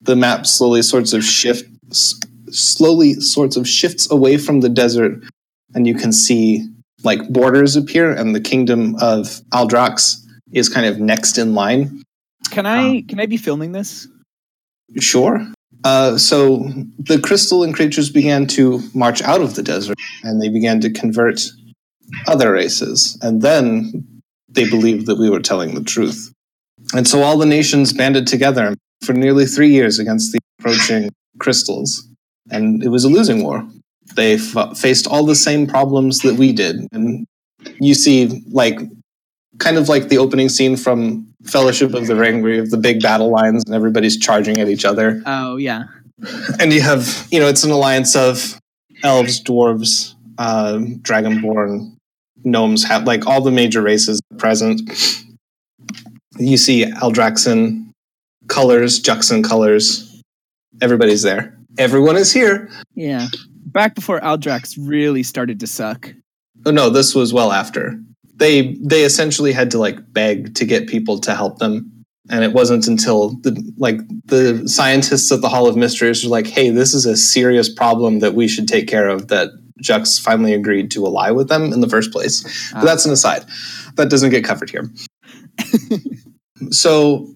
[0.01, 2.19] The map slowly sorts of shift, s-
[2.55, 5.23] slowly sorts of shifts away from the desert,
[5.73, 6.67] and you can see
[7.03, 10.17] like borders appear, and the kingdom of Aldrax
[10.51, 12.03] is kind of next in line.
[12.51, 14.07] Can I can I be filming this?
[14.99, 15.45] Sure.
[15.83, 20.79] Uh, so the crystalline creatures began to march out of the desert, and they began
[20.81, 21.41] to convert
[22.27, 23.17] other races.
[23.21, 26.31] And then they believed that we were telling the truth.
[26.93, 32.07] And so all the nations banded together for nearly three years against the approaching crystals.
[32.51, 33.67] And it was a losing war.
[34.15, 36.87] They f- faced all the same problems that we did.
[36.91, 37.25] And
[37.79, 38.79] you see, like,
[39.57, 42.77] kind of like the opening scene from Fellowship of the Ring, where you have the
[42.77, 45.21] big battle lines and everybody's charging at each other.
[45.25, 45.83] Oh yeah.
[46.59, 48.59] And you have, you know, it's an alliance of
[49.03, 51.95] elves, dwarves, uh, dragonborn,
[52.43, 54.81] gnomes, have like all the major races present.
[56.37, 57.91] You see Aldraxan
[58.47, 60.21] colors, Juxon colors.
[60.81, 61.57] Everybody's there.
[61.77, 62.69] Everyone is here.
[62.95, 63.27] Yeah.
[63.67, 66.13] Back before Aldrax really started to suck.
[66.65, 67.99] Oh no, this was well after.
[68.35, 71.91] They they essentially had to like beg to get people to help them.
[72.29, 76.47] And it wasn't until the like the scientists at the Hall of Mysteries were like,
[76.47, 79.49] "Hey, this is a serious problem that we should take care of." That
[79.83, 82.41] Jux finally agreed to ally with them in the first place.
[82.73, 82.85] But Ah.
[82.85, 83.45] that's an aside.
[83.97, 84.89] That doesn't get covered here.
[86.71, 87.27] so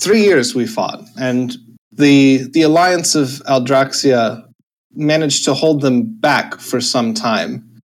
[0.00, 1.56] three years we fought, and
[1.98, 4.44] the the alliance of Aldraxia
[4.94, 7.80] managed to hold them back for some time,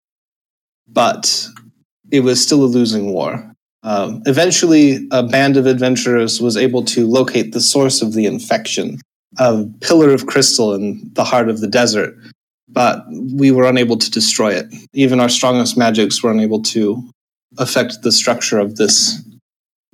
[0.88, 1.46] but
[2.10, 3.52] it was still a losing war.
[3.82, 8.98] Um, eventually, a band of adventurers was able to locate the source of the infection,
[9.38, 12.16] a pillar of crystal in the heart of the desert,
[12.68, 14.66] but we were unable to destroy it.
[14.94, 17.10] Even our strongest magics were unable to
[17.58, 19.22] affect the structure of this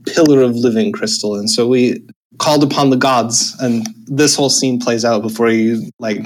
[0.06, 1.34] pillar of living crystal.
[1.34, 2.00] And so we
[2.38, 6.24] called upon the gods, and this whole scene plays out before you like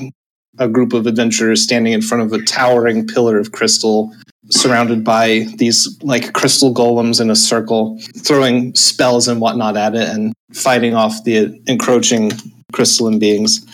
[0.58, 4.14] a group of adventurers standing in front of a towering pillar of crystal
[4.50, 10.08] surrounded by these like crystal golems in a circle throwing spells and whatnot at it
[10.08, 12.30] and fighting off the encroaching
[12.72, 13.66] crystalline beings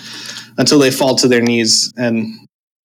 [0.57, 2.27] until they fall to their knees and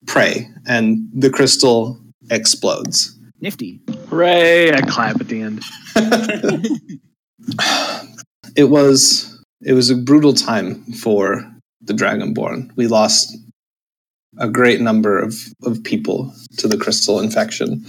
[0.08, 1.98] pray and the crystal
[2.32, 3.82] explodes Nifty.
[4.10, 4.74] Hooray!
[4.74, 5.62] I clap at the end.
[8.56, 9.35] it was
[9.66, 11.44] it was a brutal time for
[11.82, 12.70] the dragonborn.
[12.76, 13.36] We lost
[14.38, 17.84] a great number of, of people to the crystal infection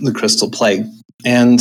[0.00, 0.86] the crystal plague.
[1.24, 1.60] And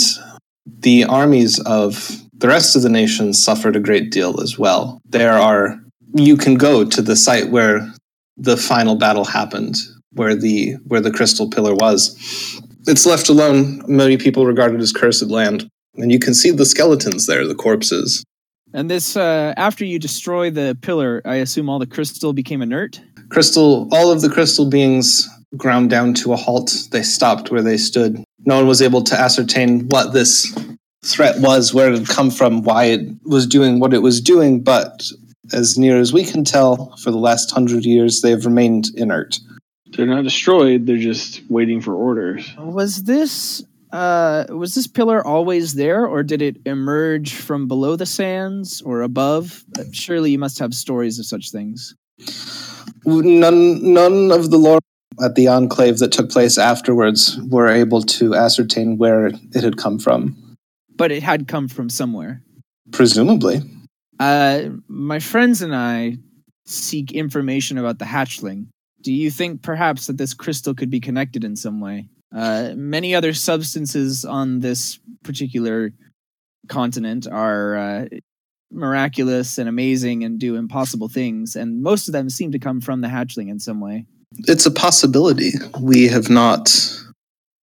[0.66, 5.02] the armies of the rest of the nations suffered a great deal as well.
[5.06, 5.80] There are
[6.14, 7.92] you can go to the site where
[8.38, 9.78] the final battle happened
[10.14, 12.16] where the where the crystal pillar was.
[12.88, 13.82] It's left alone.
[13.88, 15.68] Many people regard it as cursed land.
[15.96, 18.24] And you can see the skeletons there the corpses
[18.74, 23.02] And this, uh, after you destroy the pillar, I assume all the crystal became inert.
[23.30, 27.78] crystal all of the crystal beings ground down to a halt they stopped where they
[27.78, 30.54] stood no one was able to ascertain what this
[31.06, 34.62] threat was where it had come from why it was doing what it was doing
[34.62, 35.04] but
[35.54, 39.40] as near as we can tell for the last hundred years they have remained inert
[39.94, 40.86] They're not destroyed.
[40.86, 42.54] They're just waiting for orders.
[42.58, 48.06] Was this, uh, was this pillar always there, or did it emerge from below the
[48.06, 49.64] sands or above?
[49.78, 51.96] Uh, surely you must have stories of such things.
[53.06, 54.80] none none of the lore
[55.22, 60.00] at the enclave that took place afterwards were able to ascertain where it had come
[60.00, 60.36] from
[60.96, 62.42] But it had come from somewhere.
[62.92, 63.62] presumably
[64.20, 66.18] Uh, my friends and I
[66.66, 68.68] seek information about the hatchling.
[69.02, 72.08] Do you think perhaps that this crystal could be connected in some way?
[72.34, 75.92] Uh, many other substances on this particular
[76.70, 78.06] continent are uh,
[78.72, 83.02] miraculous and amazing and do impossible things, and most of them seem to come from
[83.02, 84.06] the hatchling in some way.
[84.48, 85.52] It's a possibility.
[85.80, 86.74] We have not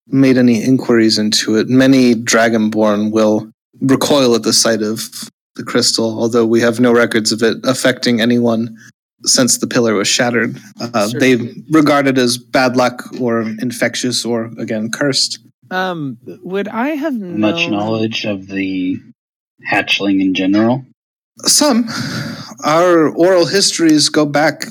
[0.08, 1.70] made any inquiries into it.
[1.70, 3.50] Many dragonborn will
[3.82, 8.22] recoil at the sight of the crystal, although we have no records of it affecting
[8.22, 8.78] anyone
[9.24, 10.58] since the pillar was shattered.
[10.80, 11.20] Uh, Sure.
[11.20, 11.36] they
[11.72, 15.40] regard it as bad luck or infectious or, again, cursed.
[15.72, 17.40] Um, would I have known...
[17.40, 18.98] Much knowledge of the
[19.70, 20.86] hatchling in general.
[21.44, 21.88] Some.
[22.64, 24.68] Our oral histories go back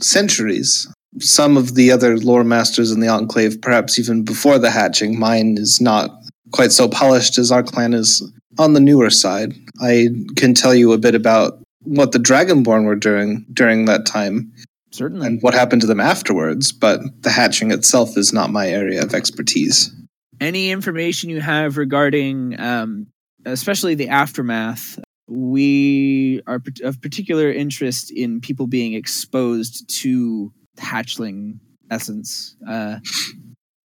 [0.00, 0.86] centuries.
[1.20, 5.56] Some of the other lore masters in the Enclave, perhaps even before the hatching, mine
[5.58, 6.10] is not
[6.52, 8.22] quite so polished as our clan is
[8.58, 9.54] on the newer side.
[9.80, 14.52] I can tell you a bit about what the Dragonborn were doing during that time
[14.90, 15.26] Certainly.
[15.26, 19.14] and what happened to them afterwards, but the hatching itself is not my area of
[19.14, 19.92] expertise.
[20.40, 23.06] any information you have regarding um,
[23.46, 31.58] especially the aftermath we are of particular interest in people being exposed to hatchling
[31.90, 32.98] essence uh,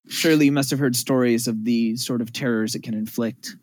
[0.08, 3.56] surely you must have heard stories of the sort of terrors it can inflict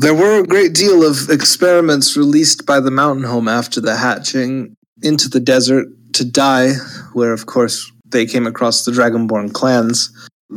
[0.00, 4.76] There were a great deal of experiments released by the mountain home after the hatching
[5.02, 6.74] into the desert to die,
[7.12, 10.10] where, of course, they came across the Dragonborn clans.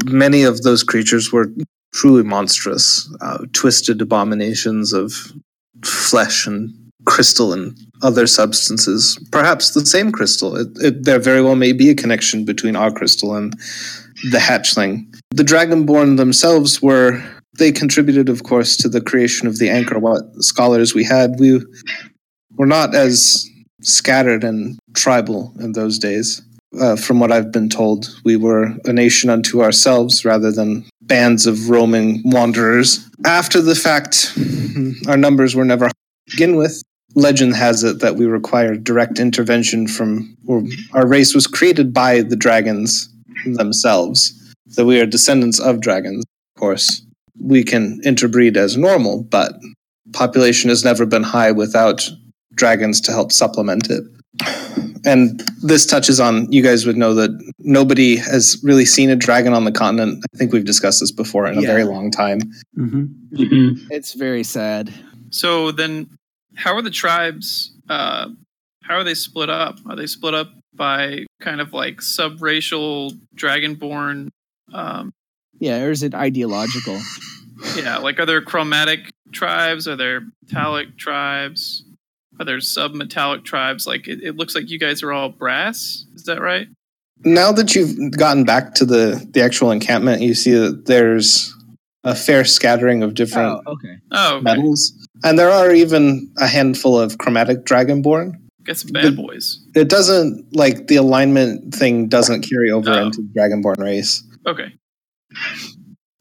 [0.06, 1.52] Many of those creatures were
[1.94, 5.34] truly monstrous, uh, twisted abominations of
[5.84, 6.72] flesh and
[7.06, 9.18] crystal and other substances.
[9.32, 10.56] Perhaps the same crystal.
[10.56, 13.54] It, it, there very well may be a connection between our crystal and
[14.32, 15.16] the hatchling.
[15.32, 17.24] The Dragonborn themselves were
[17.60, 21.40] they contributed, of course, to the creation of the Anchor Wat scholars we had.
[21.40, 21.62] We
[22.58, 23.48] were not as
[23.82, 26.42] scattered and tribal in those days.
[26.80, 31.48] Uh, from what I've been told, we were a nation unto ourselves rather than bands
[31.48, 33.10] of roaming wanderers.
[33.26, 34.38] After the fact,
[35.08, 35.90] our numbers were never
[36.28, 36.84] begin with.
[37.16, 42.22] Legend has it that we required direct intervention from, or our race was created by
[42.22, 43.10] the dragons
[43.46, 44.36] themselves.
[44.76, 46.24] That we are descendants of dragons,
[46.56, 47.02] of course
[47.42, 49.54] we can interbreed as normal, but
[50.14, 52.10] population has never been high without
[52.56, 54.04] dragons to help supplement it.
[55.06, 59.54] and this touches on you guys would know that nobody has really seen a dragon
[59.54, 60.24] on the continent.
[60.34, 61.68] I think we've discussed this before in a Yeah.
[61.68, 62.40] very long time.
[62.76, 63.88] hmm Mhm.
[63.90, 64.92] It's very sad.
[65.32, 66.08] So then,
[66.56, 67.74] how are the tribes?
[67.90, 68.30] Uh,
[68.84, 69.80] how are they split up?
[69.86, 74.30] Are they split up by kind of like subracial dragonborn?
[74.74, 75.12] Um,
[75.60, 77.00] Yeah, or is it ideological?
[77.76, 79.88] yeah, like are there chromatic tribes?
[79.88, 81.84] Are there metallic tribes?
[82.40, 83.86] Are there submetallic tribes?
[83.86, 86.06] Like it, it looks like you guys are all brass.
[86.16, 86.68] Is that right?
[87.26, 91.54] Now that you've gotten back to the the actual encampment, you see that there's
[92.06, 93.98] a fair scattering of different Oh, okay.
[94.12, 94.44] Oh, okay.
[94.44, 94.94] metals,
[95.26, 98.36] and there are even a handful of chromatic dragonborn.
[98.64, 99.60] got some bad boys.
[99.76, 103.08] It doesn't like the alignment thing doesn't carry over Oh.
[103.08, 104.24] into dragonborn race.
[104.48, 104.74] Okay.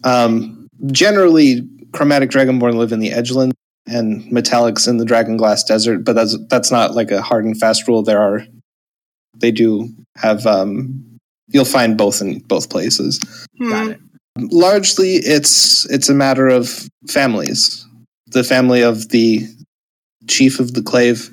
[0.05, 3.53] Um, generally, chromatic dragonborn live in the edgeland
[3.87, 7.89] and metallics in the dragonglass desert, but that's that's not like a hard and fast
[7.89, 8.03] rule.
[8.03, 8.47] There are
[9.37, 11.19] they do have um,
[11.49, 13.19] you'll find both in both places.
[13.61, 14.01] Got it.
[14.37, 17.85] Largely, it's it's a matter of families.
[18.29, 19.47] The family of the
[20.29, 21.31] chief of the clave,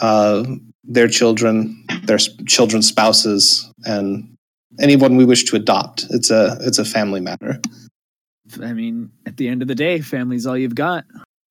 [0.00, 0.44] uh,
[0.82, 4.34] their children, their s- children's spouses, and
[4.78, 6.06] anyone we wish to adopt.
[6.10, 7.60] It's a it's a family matter.
[8.62, 11.04] I mean, at the end of the day, family's all you've got.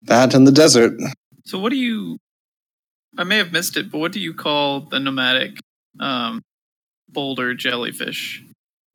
[0.03, 0.93] That in the desert.
[1.45, 2.17] So what do you?
[3.17, 5.59] I may have missed it, but what do you call the nomadic
[5.99, 6.41] um,
[7.09, 8.43] boulder jellyfish?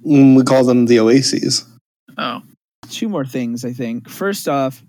[0.06, 1.64] Mm, We call them the oases.
[2.16, 2.42] Oh,
[2.90, 4.08] Two more things, I think.
[4.08, 4.82] First off,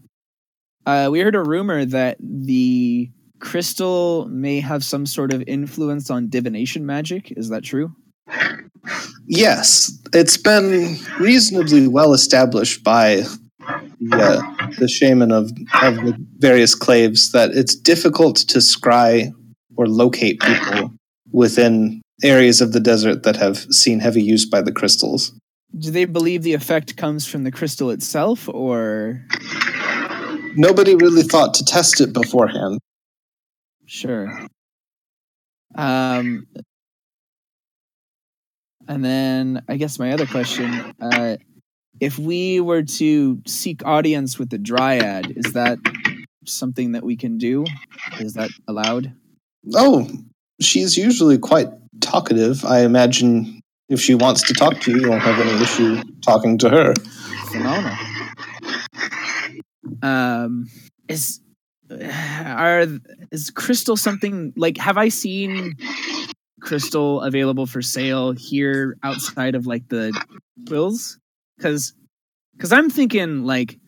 [0.85, 6.29] uh, we heard a rumor that the crystal may have some sort of influence on
[6.29, 7.31] divination magic.
[7.31, 7.95] Is that true?
[9.27, 13.23] Yes, it's been reasonably well established by
[13.99, 19.31] the, uh, the shaman of, of the various claves that it's difficult to scry
[19.75, 20.91] or locate people
[21.31, 25.33] within areas of the desert that have seen heavy use by the crystals.
[25.77, 29.25] Do they believe the effect comes from the crystal itself, or
[30.55, 32.79] Nobody really thought to test it beforehand.
[33.85, 34.47] Sure.
[35.75, 36.47] Um,
[38.87, 41.37] and then I guess my other question: uh,
[41.99, 45.77] if we were to seek audience with the dryad, is that
[46.45, 47.65] something that we can do?
[48.19, 49.13] Is that allowed?
[49.73, 50.07] Oh,
[50.61, 51.67] she's usually quite
[52.01, 52.65] talkative.
[52.65, 56.57] I imagine if she wants to talk to you, you won't have any issue talking
[56.59, 56.93] to her.
[57.51, 57.97] Phenomenal.
[60.01, 60.69] Um,
[61.07, 61.39] is
[61.89, 62.87] are
[63.31, 64.77] is crystal something like?
[64.77, 65.75] Have I seen
[66.65, 70.11] crystal available for sale here outside of like the
[70.67, 71.17] quills?
[71.57, 71.93] Because
[72.55, 73.79] because I'm thinking like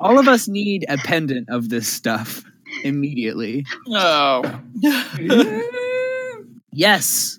[0.00, 2.42] all of us need a pendant of this stuff
[2.84, 3.66] immediately.
[3.88, 4.42] oh,
[6.72, 7.38] Yes.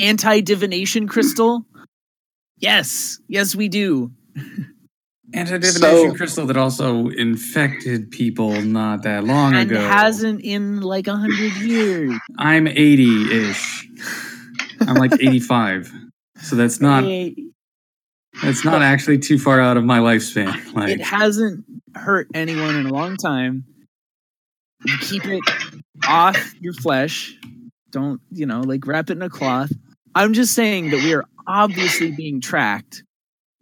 [0.00, 1.66] Anti divination crystal.
[2.58, 4.10] Yes, yes, we do.
[5.34, 9.80] Anti divination So- crystal that also infected people not that long and ago.
[9.80, 12.14] hasn't in like a hundred years.
[12.38, 13.88] I'm 80 ish.
[14.80, 15.92] I'm like 85.
[16.42, 17.04] So that's not
[18.42, 20.72] that's not actually too far out of my lifespan.
[20.74, 23.64] like, it hasn't hurt anyone in a long time.
[24.84, 25.42] You keep it
[26.06, 27.34] off your flesh.
[27.90, 29.70] Don't, you know, like wrap it in a cloth.
[30.14, 33.02] I'm just saying that we are obviously being tracked.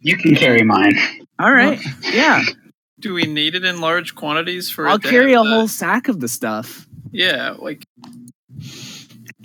[0.03, 0.93] You can carry mine.
[1.39, 1.79] All right.
[2.11, 2.43] Yeah.
[2.99, 4.87] do we need it in large quantities for?
[4.87, 6.87] I'll it carry a the- whole sack of the stuff.
[7.11, 7.85] Yeah, like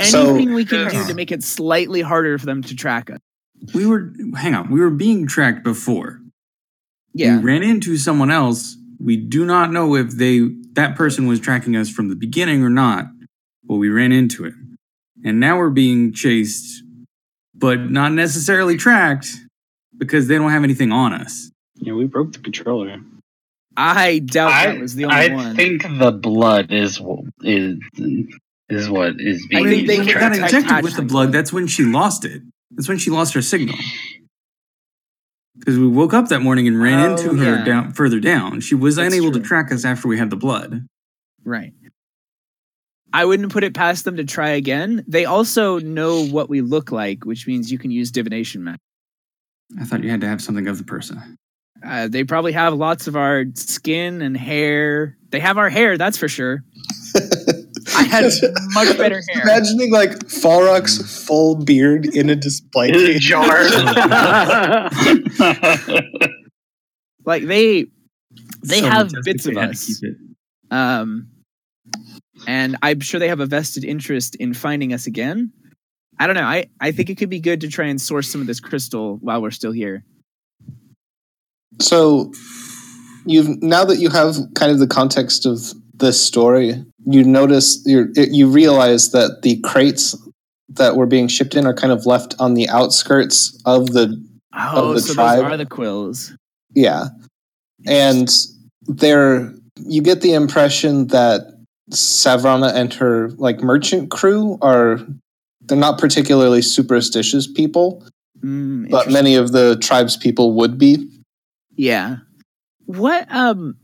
[0.00, 3.18] So- Anything we can do to make it slightly harder for them to track us.
[3.74, 6.20] we were hang on, we were being tracked before.
[7.14, 7.38] Yeah.
[7.38, 8.76] We ran into someone else.
[9.00, 12.70] We do not know if they that person was tracking us from the beginning or
[12.70, 13.06] not,
[13.64, 14.54] but we ran into it.
[15.24, 16.84] And now we're being chased,
[17.54, 19.28] but not necessarily tracked
[19.98, 21.50] because they don't have anything on us.
[21.76, 22.96] Yeah, we broke the controller.
[23.76, 25.46] I doubt I, that was the only I one.
[25.46, 27.78] I think the blood is wh- is
[28.68, 31.30] is what is I being think they when can we got injected with the blood,
[31.32, 32.42] that's when she lost it.
[32.72, 33.76] That's when she lost her signal.
[35.58, 37.64] Because we woke up that morning and ran Oh, into her yeah.
[37.64, 38.60] down further down.
[38.60, 39.40] She was That's unable true.
[39.42, 40.86] to track us after we had the blood.
[41.44, 41.72] Right.
[43.12, 45.02] I wouldn't put it past them to try again.
[45.08, 48.80] They also know what we look like, which means you can use divination magic.
[49.80, 51.36] I thought you had to have something of the person.
[51.84, 55.16] Uh, they probably have lots of our skin and hair.
[55.30, 56.64] They have our hair, that's for sure.
[57.94, 58.32] I had
[58.74, 59.42] much better hair.
[59.42, 63.24] Imagining like Falrock's full beard in a display in a case.
[63.24, 63.64] jar.
[67.24, 67.84] Like they
[68.64, 70.02] they So have bits they of us.
[70.70, 71.28] Um
[72.46, 75.52] and I'm sure they have a vested interest in finding us again.
[76.18, 76.42] I don't know.
[76.42, 79.16] I, I think it could be good to try and source some of this crystal
[79.20, 80.02] while we're still here.
[81.80, 82.32] So,
[83.24, 85.60] you've now that you have kind of the context of
[85.94, 90.16] this story, you notice you you realize that the crates
[90.70, 94.22] that were being shipped in are kind of left on the outskirts of the
[94.54, 95.38] Oh, the so tribe.
[95.44, 96.34] those are the quills.
[96.74, 97.08] yeah,
[97.86, 98.28] and
[98.86, 101.42] they're you get the impression that
[101.92, 105.00] Savrana and her like merchant crew are
[105.68, 108.04] they're not particularly superstitious people,
[108.42, 111.08] Mm, but many of the tribes people would be.
[111.76, 112.18] Yeah.
[112.86, 113.76] What um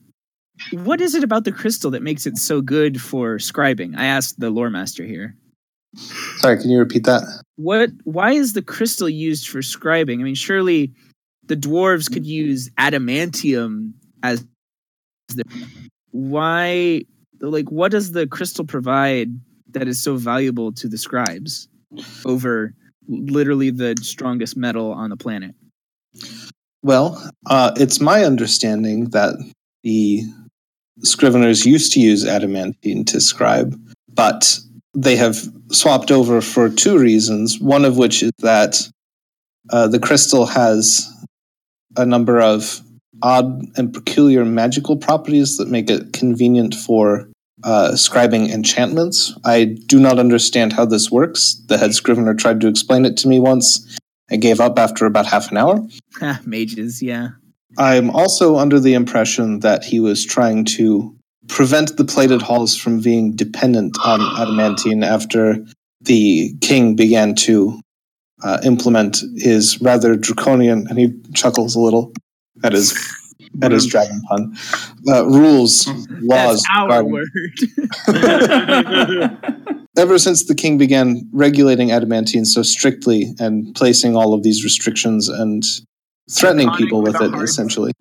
[0.72, 3.97] what is it about the crystal that makes it so good for scribing?
[3.97, 5.37] I asked the lore master here.
[6.39, 7.22] Sorry, can you repeat that?
[7.57, 10.20] What why is the crystal used for scribing?
[10.20, 10.93] I mean, surely
[11.47, 14.45] the dwarves could use adamantium as
[15.28, 15.45] the
[16.12, 17.03] why
[17.41, 19.28] like what does the crystal provide
[19.70, 21.68] that is so valuable to the scribes
[22.24, 22.74] over
[23.09, 25.55] literally the strongest metal on the planet?
[26.82, 29.34] Well, uh, it's my understanding that
[29.82, 30.22] the
[31.05, 33.74] scriveners used to use adamantine to scribe,
[34.09, 34.59] but
[34.95, 35.36] they have
[35.70, 37.59] swapped over for two reasons.
[37.59, 38.88] One of which is that
[39.70, 41.11] uh, the crystal has
[41.97, 42.80] a number of
[43.22, 47.28] odd and peculiar magical properties that make it convenient for
[47.65, 49.35] uh, scribing enchantments.
[49.45, 51.61] I do not understand how this works.
[51.67, 53.99] The head scrivener tried to explain it to me once.
[54.31, 55.87] I gave up after about half an hour.
[56.45, 57.31] Mages, yeah.
[57.79, 61.17] I'm also under the impression that he was trying to
[61.49, 65.57] prevent the plated halls from being dependent on adamantine after
[66.01, 67.81] the king began to
[68.43, 72.12] uh, implement his rather draconian, and he chuckles a little
[72.62, 72.93] at his
[73.63, 74.57] at his dragon pun,
[75.09, 75.87] uh, rules,
[76.21, 76.63] laws.
[76.63, 77.29] That's our regarding- word.
[79.97, 85.29] ever since the king began regulating adamantine so strictly and placing all of these restrictions
[85.29, 85.63] and
[86.31, 87.93] threatening Draconic people with with it, hard- essentially,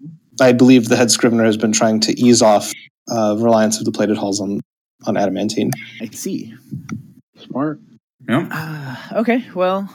[0.41, 2.71] I believe the head scrivener has been trying to ease off
[3.11, 4.61] uh, reliance of the plated halls on
[5.05, 5.69] on adamantine.
[6.01, 6.53] I see.
[7.37, 7.79] Smart.
[8.29, 8.47] Yep.
[8.49, 9.89] Uh, okay, well,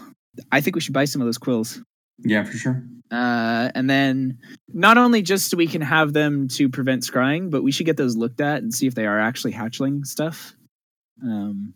[0.52, 1.80] I think we should buy some of those quills.
[2.20, 2.82] Yeah, for sure.
[3.10, 4.38] Uh, and then
[4.72, 7.96] not only just so we can have them to prevent scrying, but we should get
[7.96, 10.54] those looked at and see if they are actually hatchling stuff.
[11.22, 11.72] Um,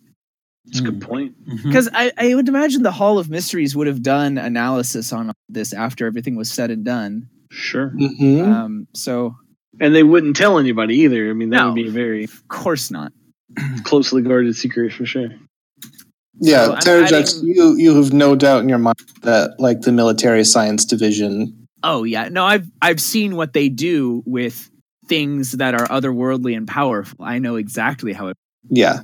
[0.67, 1.35] That's a good point.
[1.49, 1.63] Mhm.
[1.65, 5.73] because I, I would imagine the Hall of Mysteries would have done analysis on this
[5.73, 7.29] after everything was said and done.
[7.51, 7.91] Sure.
[7.91, 8.53] Mm-hmm.
[8.53, 9.35] Um, so
[9.81, 11.31] And they wouldn't tell anybody either.
[11.31, 11.67] I mean, that No.
[11.69, 13.13] would be a very of course not.
[13.85, 15.29] closely guarded secret for sure.
[16.41, 20.45] Yeah, so adding- you you have no doubt in your mind that like the military
[20.45, 21.67] science division.
[21.83, 24.71] Oh yeah, no, I've I've seen what they do with
[25.09, 27.25] things that are otherworldly and powerful.
[27.25, 28.37] I know exactly how it
[28.71, 29.01] Yeah,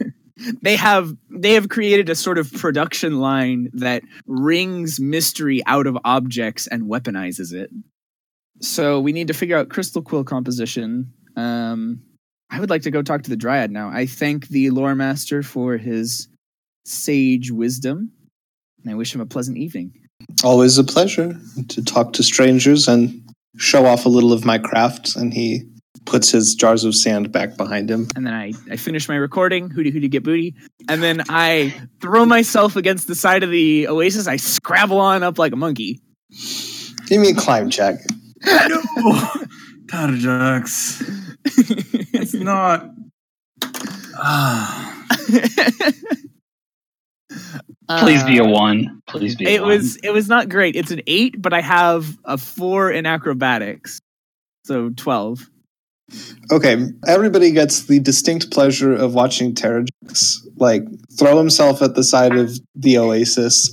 [0.62, 5.96] they have they have created a sort of production line that wrings mystery out of
[6.04, 7.70] objects and weaponizes it.
[8.60, 11.12] So we need to figure out crystal quill composition.
[11.36, 12.02] Um,
[12.50, 13.88] I would like to go talk to the dryad now.
[13.88, 16.28] I thank the lore master for his
[16.88, 18.10] sage wisdom,
[18.82, 19.92] and I wish him a pleasant evening.
[20.44, 23.22] always a pleasure to talk to strangers and
[23.56, 25.16] show off a little of my craft.
[25.16, 25.62] And he
[26.04, 28.08] puts his jars of sand back behind him.
[28.16, 30.54] and then I, I finish my recording, hooty hooty get booty,
[30.88, 34.26] and then I throw myself against the side of the oasis.
[34.26, 36.00] I scrabble on up like a monkey.
[37.06, 37.96] Give me a climb check.
[38.44, 38.80] no,
[39.86, 41.02] Tarjax.
[42.14, 42.88] It's not.
[44.16, 45.04] Ah.
[47.88, 49.00] Please be a Uh, one.
[49.08, 49.70] Please be a It one.
[49.70, 50.76] was it was not great.
[50.76, 53.98] It's an eight, but I have a four in acrobatics,
[54.64, 55.48] so twelve.
[56.50, 60.82] Okay, everybody gets the distinct pleasure of watching Terrajax like
[61.18, 63.70] throw himself at the side of the oasis,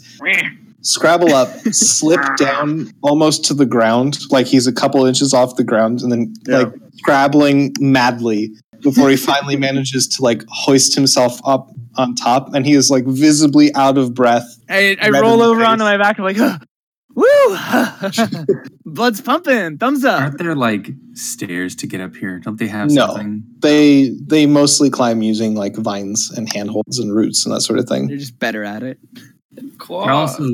[0.82, 5.64] scrabble up, slip down almost to the ground, like he's a couple inches off the
[5.64, 6.58] ground, and then Yeah.
[6.60, 8.52] like scrabbling madly
[8.82, 13.06] before he finally manages to like hoist himself up on top, and he is like
[13.06, 14.58] visibly out of breath.
[14.70, 15.70] I, I roll over face.
[15.70, 16.18] onto my back.
[16.20, 16.38] I'm like,
[17.16, 17.26] woo!
[18.86, 19.78] Blood's pumping.
[19.78, 20.22] Thumbs up.
[20.22, 22.40] Aren't there like stairs to get up here?
[22.40, 23.08] Don't they have No.
[23.08, 23.44] something?
[23.60, 27.88] They they mostly climb using like vines and handholds and roots and that sort of
[27.88, 28.08] thing.
[28.08, 29.00] They're just better at it.
[29.78, 30.06] Claw.
[30.06, 30.50] They're also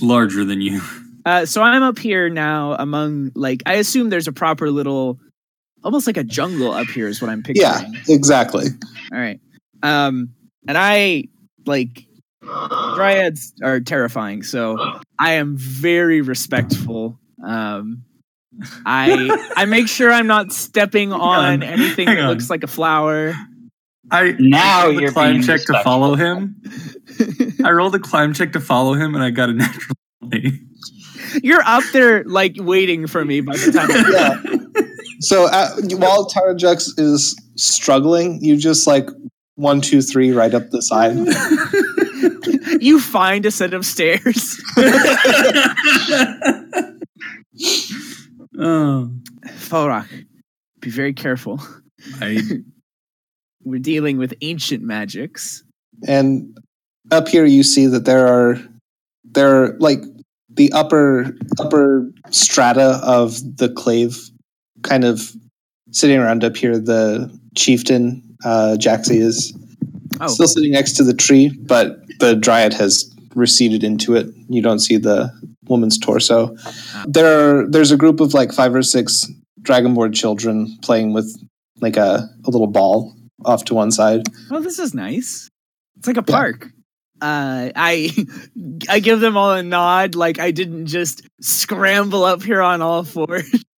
[0.00, 0.80] larger than you.
[1.24, 5.18] Uh, so I'm up here now among like I assume there's a proper little,
[5.82, 7.68] almost like a jungle up here is what I'm picturing.
[7.68, 8.66] Yeah, exactly.
[9.12, 9.40] All right.
[9.82, 10.30] Um,
[10.68, 11.24] and I
[11.66, 12.06] like
[12.42, 17.18] dryads are terrifying, so I am very respectful.
[17.44, 18.04] Um,
[18.84, 22.30] I I make sure I'm not stepping on on, anything hang that on.
[22.30, 23.34] looks like a flower.
[24.10, 26.62] I Now I rolled a you're climb being check to follow him.
[27.64, 29.96] I rolled a climb check to follow him, and I got a natural.
[31.42, 33.86] You're up there like waiting for me by the time.
[34.76, 34.82] Yeah.
[35.20, 39.08] So uh, while Tarajux is struggling, you just like
[39.56, 41.16] one, two, three, right up the side.
[42.80, 44.60] you find a set of stairs.
[48.58, 49.10] oh,
[49.46, 50.08] Falrock,
[50.80, 51.60] be very careful.
[52.20, 52.40] I
[53.64, 55.64] We're dealing with ancient magics.
[56.06, 56.56] and
[57.10, 58.58] up here you see that there are
[59.24, 60.02] there are like
[60.50, 64.16] the upper upper strata of the clave
[64.82, 65.32] kind of
[65.90, 69.56] sitting around up here the chieftain uh jaxie is
[70.20, 74.62] Oh, still sitting next to the tree but the dryad has receded into it you
[74.62, 75.30] don't see the
[75.68, 76.56] woman's torso
[77.06, 77.26] there
[77.60, 79.26] are there's a group of like five or six
[79.62, 81.28] dragonborn children playing with
[81.80, 83.14] like a, a little ball
[83.44, 85.50] off to one side Oh, this is nice.
[85.98, 86.34] It's like a Yeah.
[86.36, 86.70] park.
[87.20, 88.10] Uh, I
[88.88, 93.04] I give them all a nod, like I didn't just scramble up here on all
[93.04, 93.50] fours.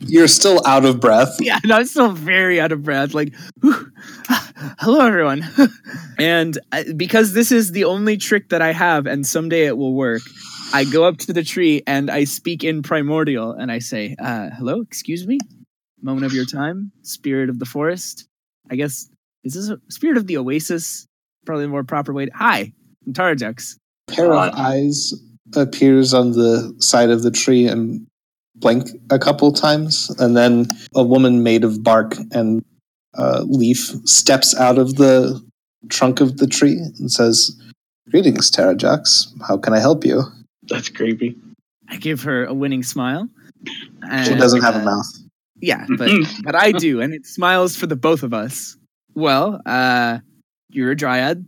[0.00, 3.14] you're still out of breath yeah, and I'm still very out of breath.
[3.14, 3.90] Like, whew.
[4.78, 5.44] hello everyone.
[6.18, 9.94] and uh, because this is the only trick that I have, and someday it will
[9.94, 10.22] work,
[10.72, 14.50] I go up to the tree and I speak in primordial, and I say, uh,
[14.56, 15.38] "Hello, excuse me,
[16.02, 18.26] moment of your time, spirit of the forest.
[18.70, 19.08] I guess
[19.44, 21.06] is this a spirit of the oasis?
[21.46, 22.26] Probably the more proper way.
[22.26, 22.72] To, Hi,
[23.06, 23.76] I'm Tarajux.
[24.08, 25.14] pair of eyes
[25.56, 28.06] appears on the side of the tree and
[28.60, 32.64] blink a couple times, and then a woman made of bark and
[33.16, 35.40] uh, leaf steps out of the
[35.88, 37.56] trunk of the tree and says,
[38.10, 39.28] "Greetings, Terrajax.
[39.46, 40.22] How can I help you?"
[40.68, 41.36] That's creepy.
[41.88, 43.28] I give her a winning smile.
[44.24, 45.06] She doesn't have a uh, mouth.
[45.60, 46.10] Yeah, but
[46.44, 48.76] but I do, and it smiles for the both of us.
[49.14, 50.18] Well, uh,
[50.70, 51.46] you're a dryad.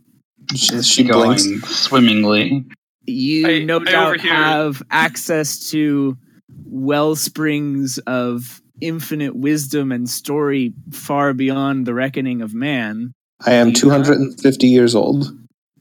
[0.55, 1.69] She, she going blinks.
[1.69, 2.65] swimmingly.
[3.05, 6.17] You I- no I doubt overhear- have access to
[6.65, 13.11] well springs of infinite wisdom and story far beyond the reckoning of man.
[13.45, 14.05] I am Do not?
[14.05, 15.25] 250 years old.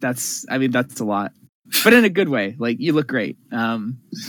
[0.00, 1.32] That's, I mean, that's a lot,
[1.84, 2.56] but in a good way.
[2.58, 3.36] Like you look great.
[3.52, 3.98] Um,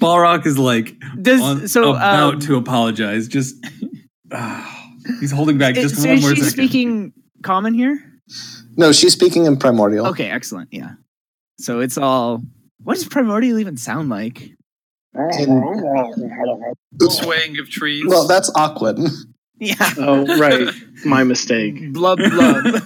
[0.00, 3.28] Falrock is like does on, so about um, to apologize.
[3.28, 3.56] Just
[5.20, 6.52] he's holding back it- just so one is more she second.
[6.52, 7.12] speaking
[7.42, 7.98] common here?
[8.76, 10.06] no, she's speaking in primordial.
[10.08, 10.68] Okay, excellent.
[10.72, 10.92] Yeah.
[11.60, 12.42] So it's all.
[12.82, 14.54] What does primordial even sound like?
[16.98, 18.04] Swaying of trees.
[18.06, 19.10] Well, that's Aquan.
[19.58, 19.74] Yeah.
[19.98, 20.72] Oh, right.
[21.04, 21.92] My mistake.
[21.92, 22.82] Blub blub.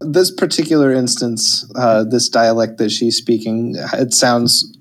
[0.00, 4.76] this particular instance, uh, this dialect that she's speaking, it sounds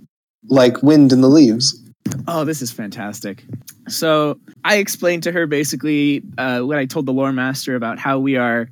[0.49, 1.82] like wind in the leaves.
[2.28, 3.45] oh, this is fantastic.
[3.88, 8.19] So I explained to her basically uh, what I told the lore master about how
[8.19, 8.69] we are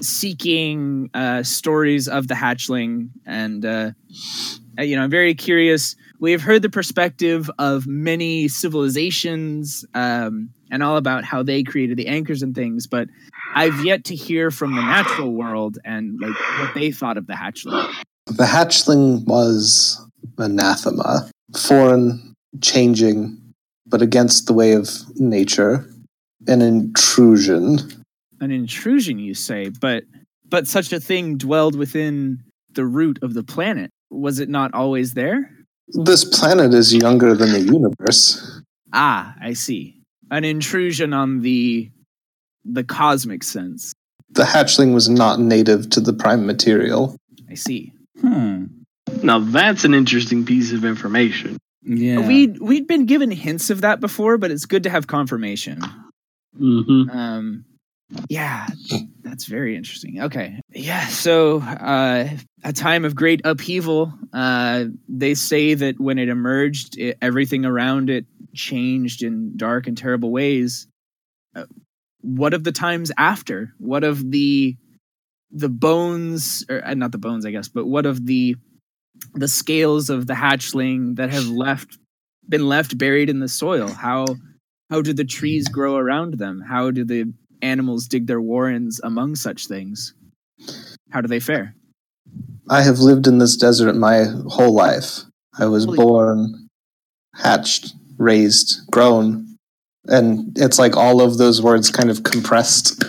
[0.00, 3.90] seeking uh, stories of the hatchling, and uh,
[4.78, 5.96] you know, I'm very curious.
[6.20, 11.96] We have heard the perspective of many civilizations um, and all about how they created
[11.96, 13.08] the anchors and things, but
[13.54, 17.34] I've yet to hear from the natural world and like what they thought of the
[17.34, 17.92] hatchling.
[18.26, 20.04] The hatchling was
[20.36, 23.38] anathema, foreign, changing,
[23.86, 25.88] but against the way of nature,
[26.46, 27.97] an intrusion.
[28.40, 30.04] An intrusion, you say, but
[30.48, 33.90] but such a thing dwelled within the root of the planet.
[34.10, 35.50] Was it not always there?
[35.88, 38.62] This planet is younger than the universe.
[38.92, 40.02] Ah, I see.
[40.30, 41.90] An intrusion on the
[42.64, 43.94] the cosmic sense.
[44.30, 47.16] The hatchling was not native to the prime material.
[47.50, 47.92] I see.
[48.20, 48.66] Hmm.
[49.22, 51.58] Now that's an interesting piece of information.
[51.82, 52.26] Yeah.
[52.26, 55.80] We'd we'd been given hints of that before, but it's good to have confirmation.
[56.60, 57.10] Mm-hmm.
[57.10, 57.64] Um,
[58.28, 58.66] yeah,
[59.22, 60.22] that's very interesting.
[60.22, 61.06] Okay, yeah.
[61.08, 62.28] So, uh,
[62.64, 64.12] a time of great upheaval.
[64.32, 69.96] Uh, they say that when it emerged, it, everything around it changed in dark and
[69.96, 70.86] terrible ways.
[71.54, 71.64] Uh,
[72.22, 73.74] what of the times after?
[73.78, 74.76] What of the
[75.50, 78.56] the bones, or uh, not the bones, I guess, but what of the
[79.34, 81.98] the scales of the hatchling that have left
[82.48, 83.88] been left buried in the soil?
[83.88, 84.26] How
[84.88, 86.62] how do the trees grow around them?
[86.66, 87.32] How do the
[87.62, 90.14] animals dig their warrens among such things?
[91.10, 91.74] How do they fare?
[92.70, 95.20] I have lived in this desert my whole life.
[95.58, 96.68] I was Holy- born,
[97.34, 99.56] hatched, raised, grown,
[100.06, 103.02] and it's like all of those words kind of compressed.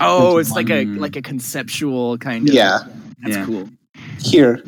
[0.00, 0.98] Oh, it's like a mm.
[0.98, 2.54] like a conceptual kind of.
[2.54, 2.80] Yeah.
[3.22, 3.46] that's Yeah.
[3.46, 3.68] cool.
[4.18, 4.62] Here,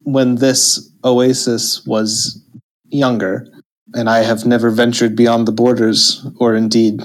[0.00, 2.42] when this oasis was
[2.90, 3.46] younger,
[3.94, 7.02] and I have never ventured beyond the borders, or indeed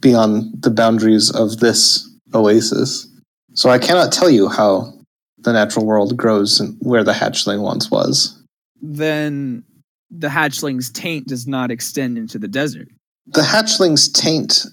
[0.00, 3.08] beyond the boundaries of this oasis.
[3.54, 4.92] So I cannot tell you how
[5.38, 8.42] the natural world grows and where the hatchling once was.
[8.80, 9.64] Then
[10.10, 12.88] the hatchling's taint does not extend into the desert.
[13.26, 14.66] The hatchling's taint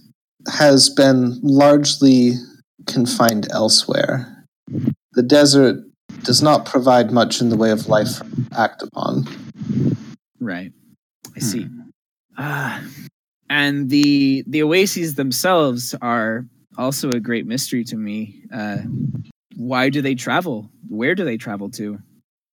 [0.51, 2.33] has been largely
[2.85, 4.45] confined elsewhere.
[5.13, 5.83] The desert
[6.23, 9.27] does not provide much in the way of life to act upon.
[10.39, 10.71] Right.
[11.35, 11.67] I see.
[12.37, 12.83] Ah,
[13.49, 16.45] and the the oases themselves are
[16.77, 18.43] also a great mystery to me.
[18.53, 18.77] Uh,
[19.55, 20.69] why do they travel?
[20.89, 21.99] Where do they travel to?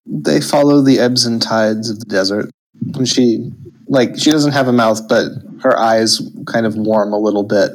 [0.05, 2.49] They follow the ebbs and tides of the desert.
[2.93, 3.51] And she,
[3.87, 5.29] like, she doesn't have a mouth, but
[5.61, 7.71] her eyes kind of warm a little bit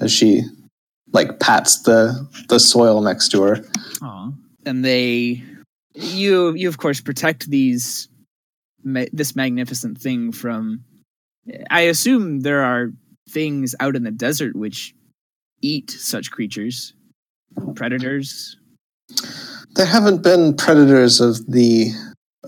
[0.00, 0.42] as she,
[1.12, 3.64] like, pats the the soil next to her.
[4.02, 4.32] Aw.
[4.64, 5.42] And they,
[5.94, 8.08] you you of course protect these
[8.82, 10.84] ma- this magnificent thing from.
[11.70, 12.90] I assume there are
[13.28, 14.94] things out in the desert which
[15.62, 16.92] eat such creatures,
[17.74, 18.56] predators.
[19.74, 21.92] There haven't been predators of the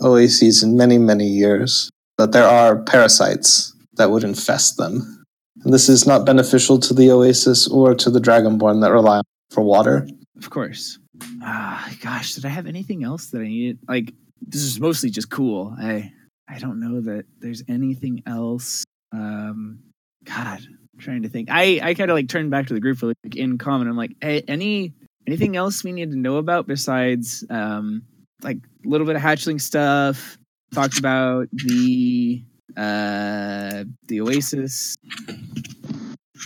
[0.01, 5.25] oases in many, many years, but there are parasites that would infest them.
[5.65, 9.21] And this is not beneficial to the oasis or to the dragonborn that rely on
[9.21, 10.09] it for water.
[10.37, 10.99] Of course.
[11.43, 13.79] Ah, gosh, did I have anything else that I needed?
[13.89, 15.75] Like, this is mostly just cool.
[15.79, 16.13] I
[16.49, 18.85] I don't know that there's anything else.
[19.13, 19.81] Um,
[20.25, 21.49] God, I'm trying to think.
[21.51, 23.89] I I kind of like turned back to the group for like in common.
[23.89, 24.95] I'm like, hey, any
[25.27, 28.03] anything else we need to know about besides um
[28.43, 30.39] like a little bit of hatchling stuff?
[30.73, 32.43] Talked about the
[32.77, 34.97] uh the Oasis.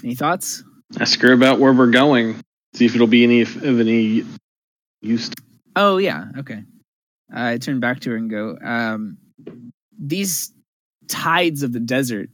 [0.04, 0.64] Any thoughts?
[1.00, 2.40] Ask her about where we're going.
[2.74, 4.24] See if it'll be any of any
[5.00, 5.30] use.
[5.76, 6.62] Oh yeah, okay.
[7.32, 9.16] I turn back to her and go, um,
[9.98, 10.52] these
[11.08, 12.30] tides of the desert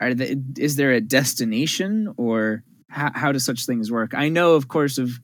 [0.00, 4.12] are they, is there a destination or how, how do such things work?
[4.14, 5.20] I know, of course, of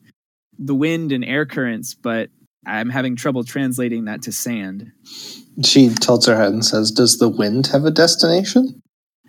[0.59, 2.31] the wind and air currents, but
[2.66, 4.93] I'm having trouble translating that to sand.
[5.64, 8.81] She tilts her head and says, Does the wind have a destination?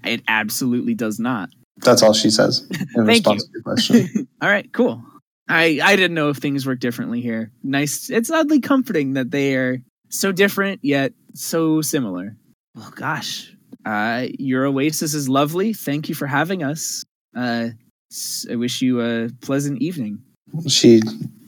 [0.03, 1.49] It absolutely does not.
[1.77, 3.47] That's all she says in response you.
[3.47, 4.27] to your question.
[4.41, 5.03] All right, cool.
[5.47, 7.51] I I didn't know if things work differently here.
[7.63, 8.09] Nice.
[8.09, 12.35] It's oddly comforting that they are so different yet so similar.
[12.75, 13.53] Well, gosh,
[13.85, 15.73] uh, your oasis is lovely.
[15.73, 17.03] Thank you for having us.
[17.35, 17.69] Uh,
[18.11, 20.21] s- I wish you a pleasant evening.
[20.67, 21.01] she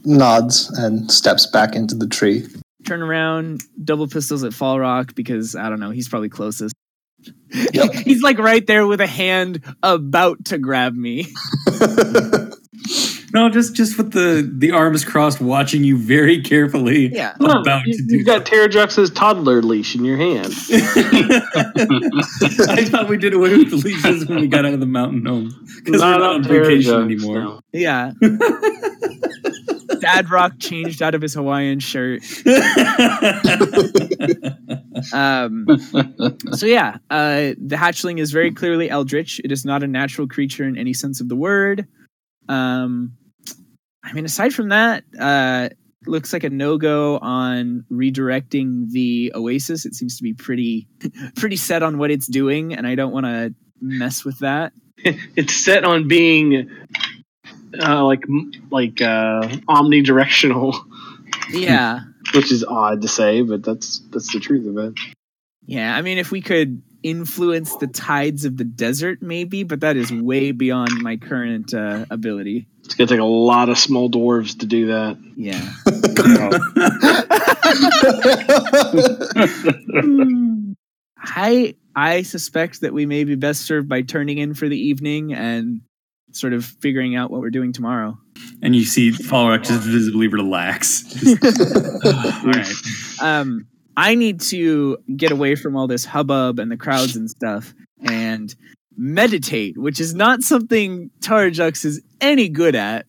[0.06, 2.46] nods and steps back into the tree.
[2.86, 5.92] Turn around, double pistols at Falrock because I don't know.
[5.92, 6.74] He's probably closest.
[7.52, 11.28] he's like right there with a hand about to grab me.
[13.34, 17.08] No, just just with the the arms crossed, watching you very carefully.
[17.08, 17.34] Yeah.
[17.40, 20.46] About you, to do have got Terrajux's toddler leash in your hand.
[22.70, 25.26] I thought we did away with the leashes when we got out of the mountain
[25.26, 25.50] home
[25.84, 27.40] because we're not on vacation Terrajux, anymore.
[27.40, 27.62] no.
[27.72, 28.12] Yeah.
[30.00, 32.22] Dad Rock changed out of his Hawaiian shirt.
[35.12, 35.66] Um,
[36.52, 39.42] so yeah, uh, the hatchling is very clearly eldritch.
[39.44, 41.88] It is not a natural creature in any sense of the word.
[42.48, 43.14] Um,
[44.04, 45.70] I mean, aside from that, uh,
[46.06, 49.86] looks like a no go on redirecting the Oasis.
[49.86, 50.88] It seems to be pretty,
[51.36, 54.74] pretty set on what it's doing, and I don't want to mess with that.
[55.36, 56.70] It's set on being
[57.78, 58.24] uh, like
[58.70, 60.76] like uh, omnidirectional,
[61.50, 62.02] Yeah,
[62.36, 64.94] which is odd to say, but that's that's the truth of it.
[65.66, 65.96] yeah.
[65.96, 70.12] I mean, if we could influence the tides of the desert, maybe, but that is
[70.12, 72.68] way beyond my current uh, ability.
[72.86, 75.18] It's gonna take a lot of small dwarves to do that.
[75.36, 75.62] Yeah.
[81.18, 85.34] I I suspect that we may be best served by turning in for the evening
[85.34, 85.82] and
[86.32, 88.18] sort of figuring out what we're doing tomorrow.
[88.62, 91.04] and you see Falrock just visibly relax.
[91.14, 91.46] Just,
[92.06, 92.74] all right.
[93.22, 97.74] Um, I need to get away from all this hubbub and the crowds and stuff
[98.04, 98.54] and
[98.98, 103.06] meditate, which is not something Tarjux is any good at.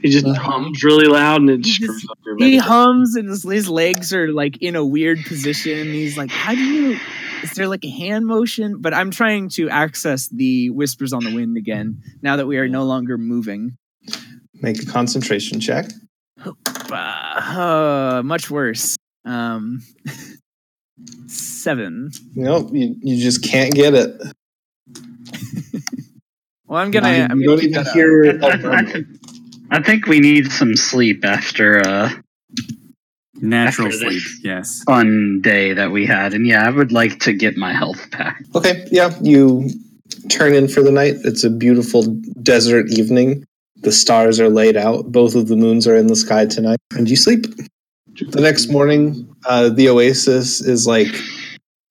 [0.00, 3.28] He just Uh, hums really loud and it he just- up your He hums and
[3.28, 5.88] his, his legs are like in a weird position.
[5.92, 6.98] He's like, "How do you?
[7.42, 11.34] Is there like a hand motion?" But I'm trying to access the whispers on the
[11.34, 13.76] wind again now that we are no longer moving.
[14.62, 15.90] Make a concentration check.
[16.90, 18.96] Uh, much worse.
[19.24, 19.82] Um,
[21.26, 22.10] seven.
[22.34, 24.20] Nope, you, you just can't get it.
[26.66, 27.16] Well, I'm gonna.
[27.16, 28.46] you I'm gonna don't even hear I,
[29.72, 32.10] I, I think we need some sleep after uh,
[33.42, 34.22] Natural After sleep.
[34.42, 34.82] Yes.
[34.84, 38.42] Fun day that we had, and yeah, I would like to get my health back.
[38.54, 39.70] Okay, yeah, you
[40.28, 41.14] turn in for the night.
[41.24, 42.02] It's a beautiful
[42.42, 43.44] desert evening.
[43.76, 45.10] The stars are laid out.
[45.10, 47.46] Both of the moons are in the sky tonight, and you sleep.
[48.28, 51.08] The next morning, uh, the oasis is like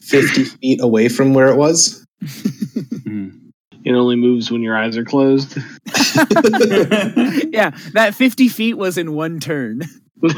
[0.02, 2.06] 50 feet away from where it was.
[3.86, 5.56] It only moves when your eyes are closed.
[7.52, 9.84] yeah, that 50 feet was in one turn.
[10.22, 10.30] CR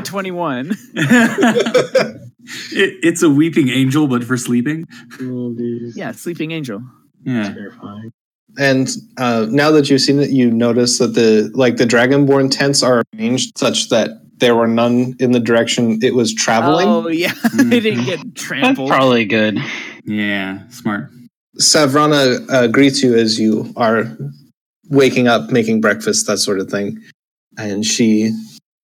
[0.00, 0.70] 21.
[2.72, 4.86] It, it's a weeping angel, but for sleeping.
[5.20, 5.54] Oh.
[5.94, 6.82] Yeah, Sleeping Angel.
[7.24, 7.52] Yeah.
[7.52, 8.12] Terrifying.
[8.58, 12.82] And uh, now that you've seen it, you notice that the like the dragonborn tents
[12.82, 16.88] are arranged such that there were none in the direction it was traveling.
[16.88, 17.32] Oh, yeah.
[17.54, 18.88] They didn't get That's trampled.
[18.88, 19.58] probably good.
[20.04, 20.66] Yeah.
[20.68, 21.10] Smart.
[21.58, 24.16] Savrana uh, greets you as you are
[24.88, 27.00] waking up, making breakfast, that sort of thing,
[27.58, 28.32] and she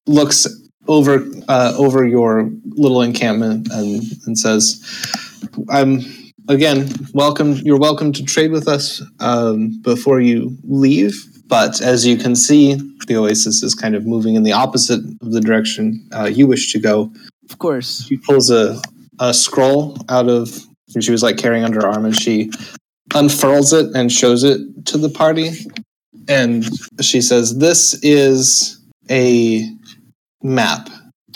[0.07, 0.47] looks
[0.89, 4.83] over uh, over your little encampment and and says,
[5.71, 6.01] "I'm
[6.49, 7.55] again welcome.
[7.55, 11.15] You're welcome to trade with us um, before you leave."
[11.49, 12.75] But as you can see,
[13.07, 16.73] the oasis is kind of moving in the opposite of the direction uh, you wish
[16.73, 17.13] to go.
[17.49, 18.05] Of course.
[18.05, 18.81] She pulls a,
[19.21, 20.67] a scroll out of
[21.01, 22.51] she was like carrying under her arm and she
[23.15, 25.51] unfurls it and shows it to the party
[26.29, 26.69] and
[27.01, 28.81] she says this is
[29.11, 29.69] a
[30.43, 30.89] map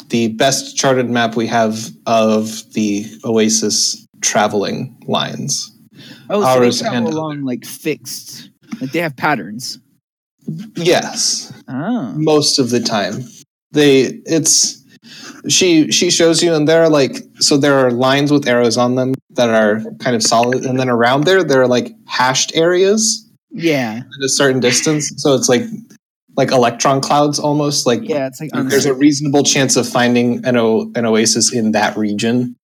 [0.08, 5.70] the best charted map we have of the oasis traveling lines
[6.30, 8.50] Oh, so Ours they travel and along like fixed.
[8.80, 9.78] Like they have patterns.
[10.76, 12.12] yes Oh.
[12.16, 13.24] most of the time
[13.72, 14.82] they it's
[15.48, 18.94] she she shows you and there are like so there are lines with arrows on
[18.96, 23.26] them that are kind of solid and then around there there are like hashed areas
[23.50, 23.98] Yeah.
[24.04, 25.62] at a certain distance so it's like
[26.36, 30.56] like electron clouds almost like Yeah, it's like there's a reasonable chance of finding an,
[30.56, 32.56] o- an oasis in that region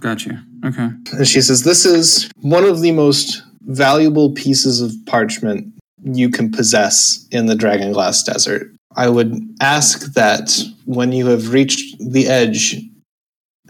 [0.00, 0.42] Gotcha.
[0.64, 0.88] Okay.
[1.12, 5.72] and she says this is one of the most valuable pieces of parchment
[6.02, 11.96] you can possess in the dragonglass desert i would ask that when you have reached
[11.98, 12.76] the edge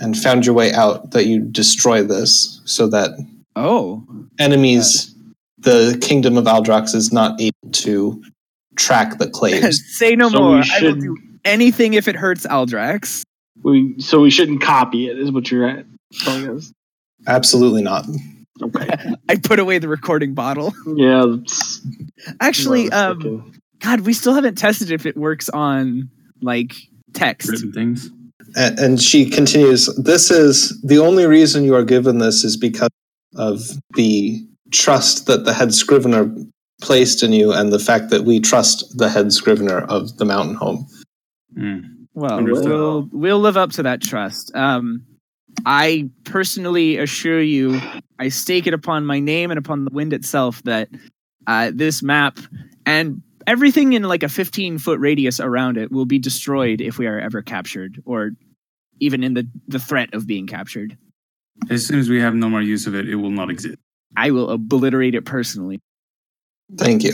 [0.01, 3.11] and found your way out that you destroy this so that
[3.57, 4.05] Oh.
[4.41, 5.15] enemies
[5.59, 8.23] the kingdom of aldrox is not able to
[8.77, 10.57] track the claves Say no So more.
[10.57, 13.23] we I will do anything if it hurts Aldrax.
[13.63, 15.87] We so we shouldn't copy it, is what you're at
[16.21, 16.73] telling us.
[17.27, 18.07] absolutely not
[18.63, 18.89] Okay.
[19.29, 20.73] I put away the recording bottle.
[20.95, 21.25] Yeah.
[21.29, 21.81] that's
[22.41, 23.61] Actually, what I was um, thinking.
[23.81, 26.09] God, we still haven't tested if it works on
[26.41, 26.73] like
[27.15, 27.49] text.
[27.51, 28.11] Written things.
[28.57, 32.91] A- and she continues this is the only reason you are given this is because
[33.37, 33.61] of
[33.97, 36.33] the trust that the head scrivener
[36.81, 40.55] placed in you and the fact that we trust the head scrivener of the mountain
[40.55, 40.87] home
[41.59, 42.07] Mm.
[42.15, 42.69] Well, Understood.
[42.71, 44.55] we'll we'll live up to that trust.
[44.55, 45.05] Um,
[45.67, 47.81] I personally assure you,
[48.19, 50.89] I stake it upon my name and upon the wind itself that
[51.47, 52.39] uh, this map
[52.87, 57.07] and everything in like a 15 foot radius around it will be destroyed if we
[57.07, 58.31] are ever captured, or
[59.01, 60.97] even in the the threat of being captured.
[61.71, 63.79] As soon as we have no more use of it, it will not exist.
[64.17, 65.81] I will obliterate it personally.
[66.77, 67.13] thank you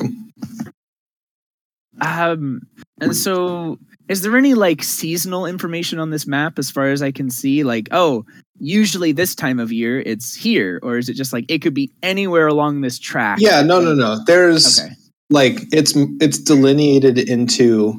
[2.01, 2.63] Um,
[3.01, 3.79] and so
[4.11, 7.63] is there any like seasonal information on this map as far as I can see?
[7.65, 8.25] Like, oh,
[8.59, 11.91] usually this time of year it's here, or is it just like it could be
[12.03, 13.39] anywhere along this track?
[13.41, 14.91] yeah no no no there's Okay.
[15.31, 17.95] like it's it's delineated into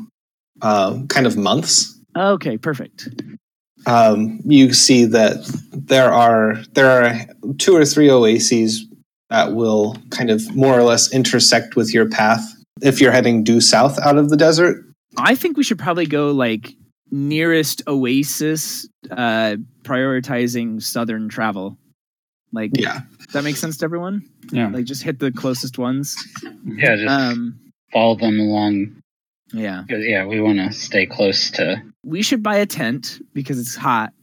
[0.62, 3.08] uh, kind of months Okay, perfect.
[3.88, 5.38] um, you see that
[5.72, 7.26] there are there are
[7.58, 8.86] two or three oases
[9.30, 12.44] that will kind of more or less intersect with your path
[12.82, 14.84] if you're heading due south out of the desert.
[15.18, 16.74] I think we should probably go like
[17.12, 21.78] nearest oasis, uh, prioritizing southern travel.
[22.54, 23.02] Like, Yeah,
[23.34, 24.24] that makes sense to everyone?
[24.52, 24.68] Yeah.
[24.70, 26.16] Like, just hit the closest ones.
[26.66, 27.60] Yeah, just Um,
[27.94, 28.98] follow them along.
[29.54, 31.82] Yeah, yeah, we want to stay close to.
[32.06, 34.14] we should buy a tent because it's hot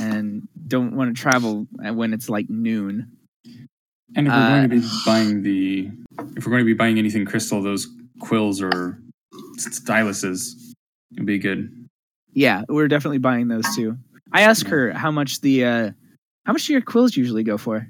[0.00, 3.10] and don't want to travel when it's like noon.
[4.14, 5.90] And if we're Uh, going to be buying the,
[6.36, 7.88] if we're going to be buying anything crystal, those
[8.20, 8.98] quills or
[9.56, 10.74] styluses
[11.16, 11.88] would be good.
[12.32, 13.96] Yeah, we're definitely buying those too.
[14.32, 15.90] I asked her how much the uh
[16.44, 17.88] how much do your quills usually go for?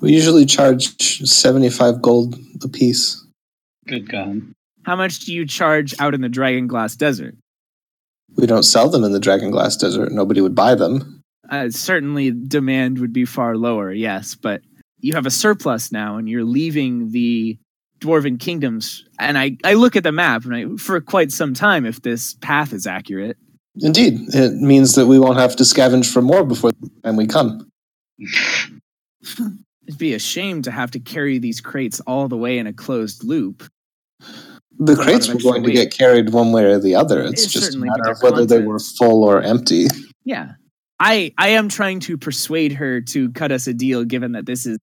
[0.00, 3.24] we usually charge seventy-five gold a piece.
[3.86, 4.42] Good God.
[4.82, 7.34] How much do you charge out in the Dragonglass Desert?
[8.36, 10.12] We don't sell them in the Dragonglass Desert.
[10.12, 11.22] Nobody would buy them.
[11.48, 14.60] Uh, certainly demand would be far lower, yes, but
[15.00, 17.58] you have a surplus now and you're leaving the
[18.04, 21.86] dwarven kingdoms, and I I look at the map and I, for quite some time
[21.86, 23.36] if this path is accurate.
[23.80, 27.26] Indeed, it means that we won't have to scavenge for more before the time we
[27.26, 27.68] come.
[29.86, 32.72] It'd be a shame to have to carry these crates all the way in a
[32.72, 33.64] closed loop.
[34.78, 37.22] The crates were going to get carried one way or the other.
[37.22, 39.86] It's It's just a matter of whether they were full or empty.
[40.24, 40.52] Yeah.
[41.00, 44.64] I I am trying to persuade her to cut us a deal given that this
[44.66, 44.78] is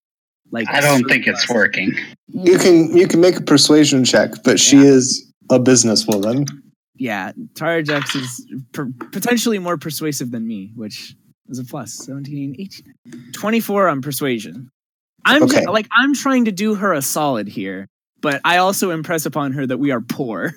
[0.51, 1.93] like I don't think it's working.
[2.27, 4.83] You can you can make a persuasion check, but she Yeah.
[4.83, 6.47] is a businesswoman.
[6.95, 11.15] Yeah, Tarjax is per- potentially more persuasive than me, which
[11.49, 11.93] is a plus.
[12.05, 14.69] 17, 18, 24 on persuasion.
[15.25, 15.63] I'm Okay.
[15.65, 17.87] ju- like I'm trying to do her a solid here,
[18.21, 20.53] but I also impress upon her that we are poor.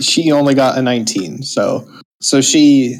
[0.00, 1.86] She only got a 19, so
[2.22, 2.96] so she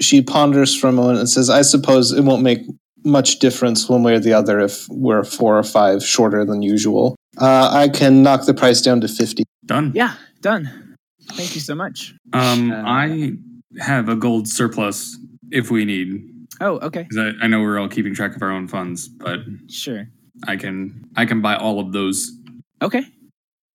[0.00, 2.60] she ponders for a moment and says, "I suppose it won't make
[3.06, 7.16] much difference one way or the other if we're four or five shorter than usual.
[7.38, 9.44] Uh, I can knock the price down to 50.
[9.64, 9.92] Done.
[9.94, 10.96] Yeah, done.
[11.32, 12.14] Thank you so much.
[12.32, 13.32] Um, Uh, I
[13.78, 15.16] have a gold surplus
[15.50, 16.22] if we need.
[16.60, 17.06] Oh, okay.
[17.18, 20.08] I, I know we're all keeping track of our own funds, but Sure.
[20.46, 22.30] I can I can buy all of those.
[22.82, 23.04] Okay.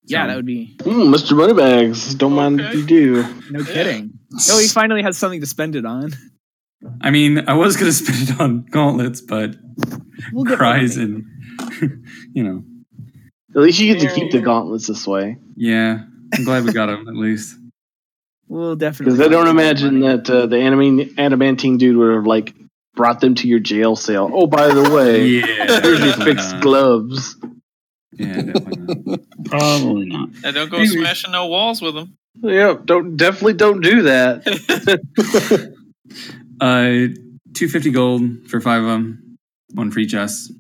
[0.06, 1.38] Yeah, So- that would be Mm, Mr.
[1.38, 3.24] Moneybags, don't mind if you do.
[3.52, 4.12] no kidding.
[4.50, 6.14] Oh, he finally has something to spend it on.
[7.02, 9.56] I mean, I was gonna spend it on gauntlets, but
[10.32, 11.26] We'll get cries and
[12.34, 12.64] you know,
[13.56, 15.38] At least you get to keep the gauntlets this way.
[15.56, 16.06] yeah.
[16.34, 17.58] I'm glad we got them at least.
[18.48, 19.18] We'll definitely.
[19.18, 22.54] Because I don't imagine that uh, the anime, adamantine dude would have like
[22.96, 24.30] brought them to your jail cell.
[24.34, 26.62] Oh, by the way, Yeah, here's your fixed not.
[26.62, 27.36] gloves.
[28.14, 29.20] Yeah, definitely not.
[29.46, 30.30] Probably not.
[30.46, 30.88] And don't go Maybe.
[30.88, 32.16] smashing no walls with them.
[32.42, 34.44] Yeah, don't definitely don't do that.
[36.62, 37.08] Uh,
[37.54, 39.38] two fifty gold for five of them,
[39.74, 40.52] one for each us.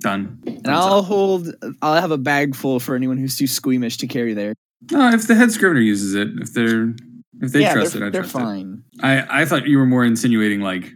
[0.00, 0.42] Done.
[0.46, 1.54] And I'll hold.
[1.82, 4.54] I'll have a bag full for anyone who's too squeamish to carry there.
[4.90, 6.94] No, if the head scrivener uses it, if they're
[7.40, 8.38] if they yeah, trust they're, it, I they're trust it.
[8.38, 8.84] fine.
[9.02, 10.92] I I thought you were more insinuating like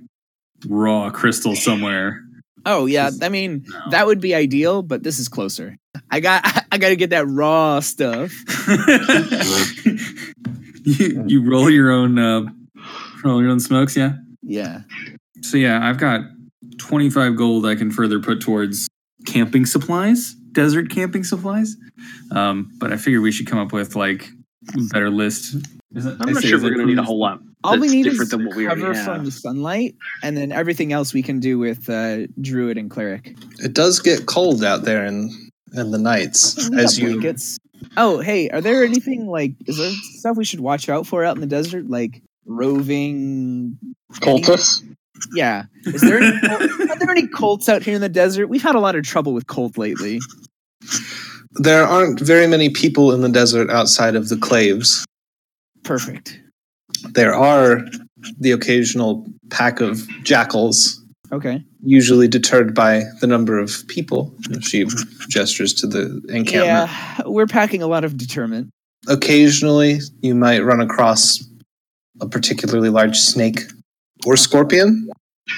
[0.67, 2.21] raw crystal somewhere.
[2.67, 3.91] Oh yeah, I mean no.
[3.91, 5.77] that would be ideal, but this is closer.
[6.11, 6.45] I got.
[6.75, 8.33] I got to get that raw stuff.
[10.85, 12.43] you you roll your own uh,
[13.23, 14.15] roll your own smokes, yeah.
[14.45, 14.83] Yeah.
[15.43, 16.23] So yeah, I've got
[16.79, 18.89] twenty five gold I can further put towards
[19.27, 21.77] camping supplies, desert camping supplies.
[22.31, 24.29] Um, but I figure we should come up with like
[24.93, 25.57] better list.
[25.95, 27.41] Is it- I I'm not say, sure we're gonna need a whole lot.
[27.63, 30.53] All we need different is than what we cover already from the sunlight, and then
[30.53, 33.35] everything else we can do with uh, druid and cleric.
[33.61, 35.31] It does get cold out there in
[35.73, 37.59] in the nights as you blankets.
[37.97, 41.37] Oh, hey, are there anything like is there stuff we should watch out for out
[41.37, 43.79] in the desert, like roving?
[44.15, 44.83] Cultists.
[45.35, 46.37] Yeah, is there any,
[46.91, 48.49] are there any cults out here in the desert?
[48.49, 50.21] We've had a lot of trouble with cult lately.
[51.53, 55.05] there aren't very many people in the desert outside of the claves.
[55.85, 56.41] Perfect.
[57.13, 57.81] There are
[58.39, 61.01] the occasional pack of jackals,
[61.33, 61.63] Okay.
[61.83, 64.35] usually deterred by the number of people.
[64.63, 64.85] She
[65.29, 66.67] gestures to the encampment.
[66.67, 68.71] Yeah, we're packing a lot of determinant.
[69.09, 71.39] Occasionally, you might run across
[72.21, 73.61] a particularly large snake
[74.27, 75.09] or scorpion.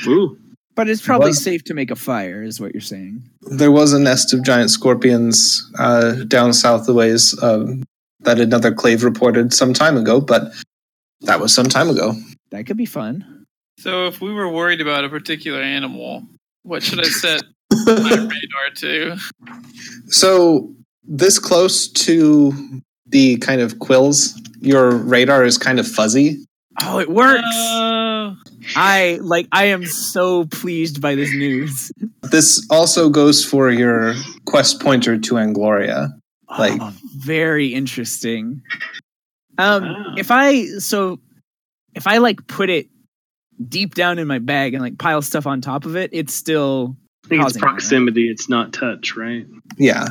[0.07, 0.37] Ooh.
[0.75, 3.23] But it's probably Was- safe to make a fire, is what you're saying.
[3.43, 7.83] There was a nest of giant scorpions uh, down south the ways um,
[8.21, 10.53] that another clave reported some time ago, but
[11.23, 12.15] that was some time ago.
[12.51, 13.47] That could be fun.
[13.79, 16.27] So if we were worried about a particular animal,
[16.63, 17.43] what should I set
[17.87, 19.17] my radar to?
[20.09, 26.45] So, this close to the kind of quills, your radar is kind of fuzzy.
[26.83, 27.43] Oh, it works.
[27.55, 28.37] Oh,
[28.75, 29.47] I like.
[29.53, 31.91] I am so pleased by this news.
[32.31, 36.11] This also goes for your quest pointer to Angloria.
[36.59, 38.63] Like- Oh, very interesting.
[39.59, 40.15] Um, Ah.
[40.19, 41.19] if I so,
[41.95, 42.89] if I like put it
[43.69, 46.97] deep down in my bag and like pile stuff on top of it, it's still
[47.25, 47.71] I think it's Causing it, right?
[47.71, 48.29] proximity.
[48.29, 49.47] It's not touch, right?
[49.79, 50.09] Yeah.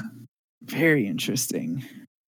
[0.64, 1.84] very interesting.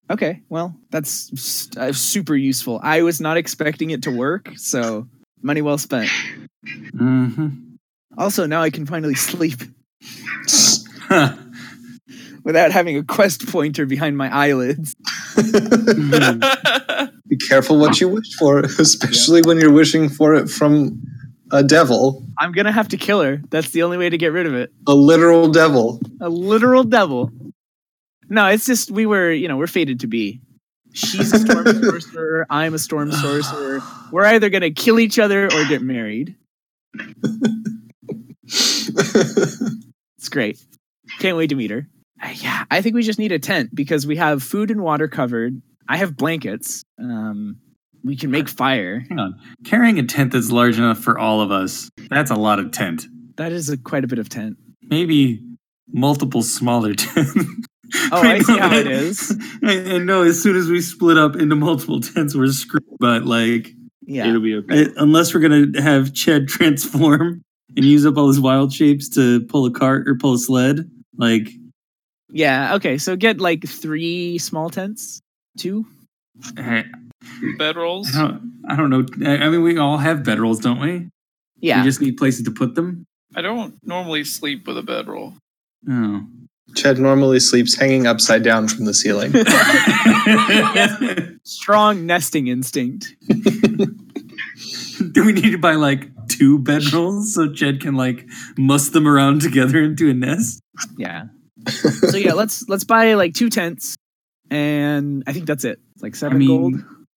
[0.09, 2.79] Okay, well, that's uh, super useful.
[2.81, 5.07] I was not expecting it to work, so
[5.41, 6.09] money well spent.
[6.65, 7.47] Mm-hmm.
[8.17, 9.59] Also, now I can finally sleep
[12.43, 14.95] without having a quest pointer behind my eyelids.
[17.27, 21.01] Be careful what you wish for, especially when you're wishing for it from
[21.51, 23.41] a devil, I'm gonna have to kill her.
[23.49, 24.71] That's the only way to get rid of it.
[24.87, 25.99] a literal devil.
[26.21, 27.31] A literal devil.
[28.29, 30.41] No, it's just we were, you know, we're fated to be.
[30.93, 32.45] She's a storm sorcerer.
[32.49, 33.81] I'm a storm sorcerer.
[34.11, 36.35] We're either gonna kill each other or get married.
[40.17, 40.59] It's great.
[41.19, 41.87] Can't wait to meet her.
[42.21, 45.07] Uh, yeah, I think we just need a tent because we have food and water
[45.07, 45.61] covered.
[45.87, 46.83] I have blankets.
[46.99, 47.57] Um,
[48.03, 49.05] we can make fire.
[49.07, 49.39] Hang on.
[49.65, 53.07] Carrying a tent that's large enough for all of us, that's a lot of tent.
[53.37, 54.57] That is a, quite a bit of tent.
[54.83, 55.41] Maybe
[55.93, 57.37] multiple smaller tents.
[58.11, 59.29] Oh, I see how it is.
[59.61, 62.83] And, I know as soon as we split up into multiple tents, we're screwed.
[62.99, 63.69] But like,
[64.05, 64.27] Yeah.
[64.29, 64.85] It'll be okay.
[64.85, 67.41] I- unless we're gonna have Ched transform
[67.75, 70.89] and use up all his wild shapes to pull a cart or pull a sled,
[71.17, 71.49] like,
[72.29, 72.75] Yeah.
[72.75, 72.97] Okay.
[72.97, 75.21] So get like three small tents.
[75.57, 75.85] Two.
[76.57, 76.85] I,
[77.57, 78.13] Bedrolls.
[78.15, 79.05] I don't, I don't know.
[79.25, 81.09] I, I mean, we all have bedrolls, don't we?
[81.59, 81.79] Yeah.
[81.81, 83.05] We just need places to put them.
[83.35, 85.33] I don't normally sleep with a bedroll.
[85.89, 86.25] Oh.
[86.75, 89.31] Chad normally sleeps hanging upside down from the ceiling.
[91.43, 93.15] Strong nesting instinct.
[95.13, 99.41] Do we need to buy like two bedrolls so Chad can like muss them around
[99.41, 100.61] together into a nest?
[100.97, 101.25] Yeah.
[101.67, 103.95] so yeah, let's let's buy like two tents,
[104.49, 105.79] and I think that's it.
[105.95, 106.75] It's like I seven mean, gold.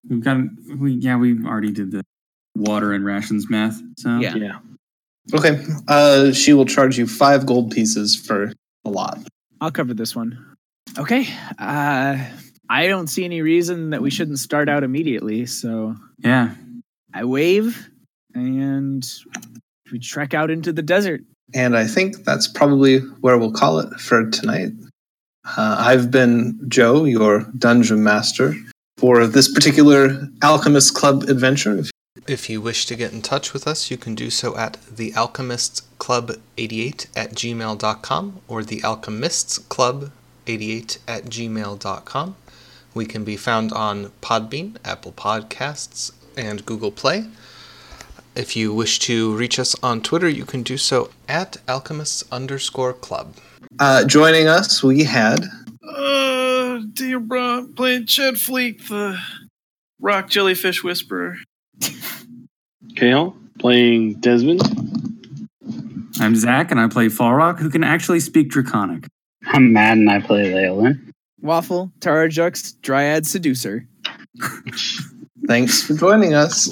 [0.09, 0.37] we've got
[0.77, 2.03] we yeah we already did the
[2.55, 3.79] water and rations math.
[3.97, 4.35] So Yeah.
[4.35, 4.59] Yeah.
[5.33, 5.63] okay.
[5.87, 8.53] Uh, she will charge you five gold pieces for
[8.85, 9.19] a lot.
[9.61, 10.55] I'll cover this one.
[10.97, 11.27] Okay.
[11.57, 12.17] Uh,
[12.69, 15.45] I don't see any reason that we shouldn't start out immediately.
[15.45, 16.53] So yeah.
[17.13, 17.89] I wave,
[18.35, 19.05] and
[19.91, 21.21] we trek out into the desert.
[21.53, 24.71] And I think that's probably where we'll call it for tonight.
[25.57, 28.53] Uh, I've been Joe, your dungeon master,
[28.97, 31.79] for this particular Alchemist Club adventure.
[31.79, 31.89] If
[32.27, 34.77] If you wish to get in touch with us, you can do so at
[35.99, 40.11] thealchemistsclub88 at gmail.com or the alchemists club
[40.47, 42.35] 88 at gmail.com.
[42.93, 47.25] We can be found on Podbean, Apple Podcasts, and Google Play.
[48.35, 52.93] If you wish to reach us on Twitter, you can do so at alchemists underscore
[52.93, 53.35] club.
[53.79, 55.45] uh, joining us, we had
[55.87, 59.19] Uh, dear bro, playing Chad Fleek, the
[59.99, 61.37] rock jellyfish whisperer.
[62.95, 64.61] Kale playing Desmond.
[66.19, 69.07] I'm Zach and I play Falrock, who can actually speak Draconic.
[69.47, 71.13] I'm Matt and I play Leyland.
[71.41, 73.87] Waffle, Tarajux, Dryad Seducer.
[75.47, 76.69] thanks for joining us.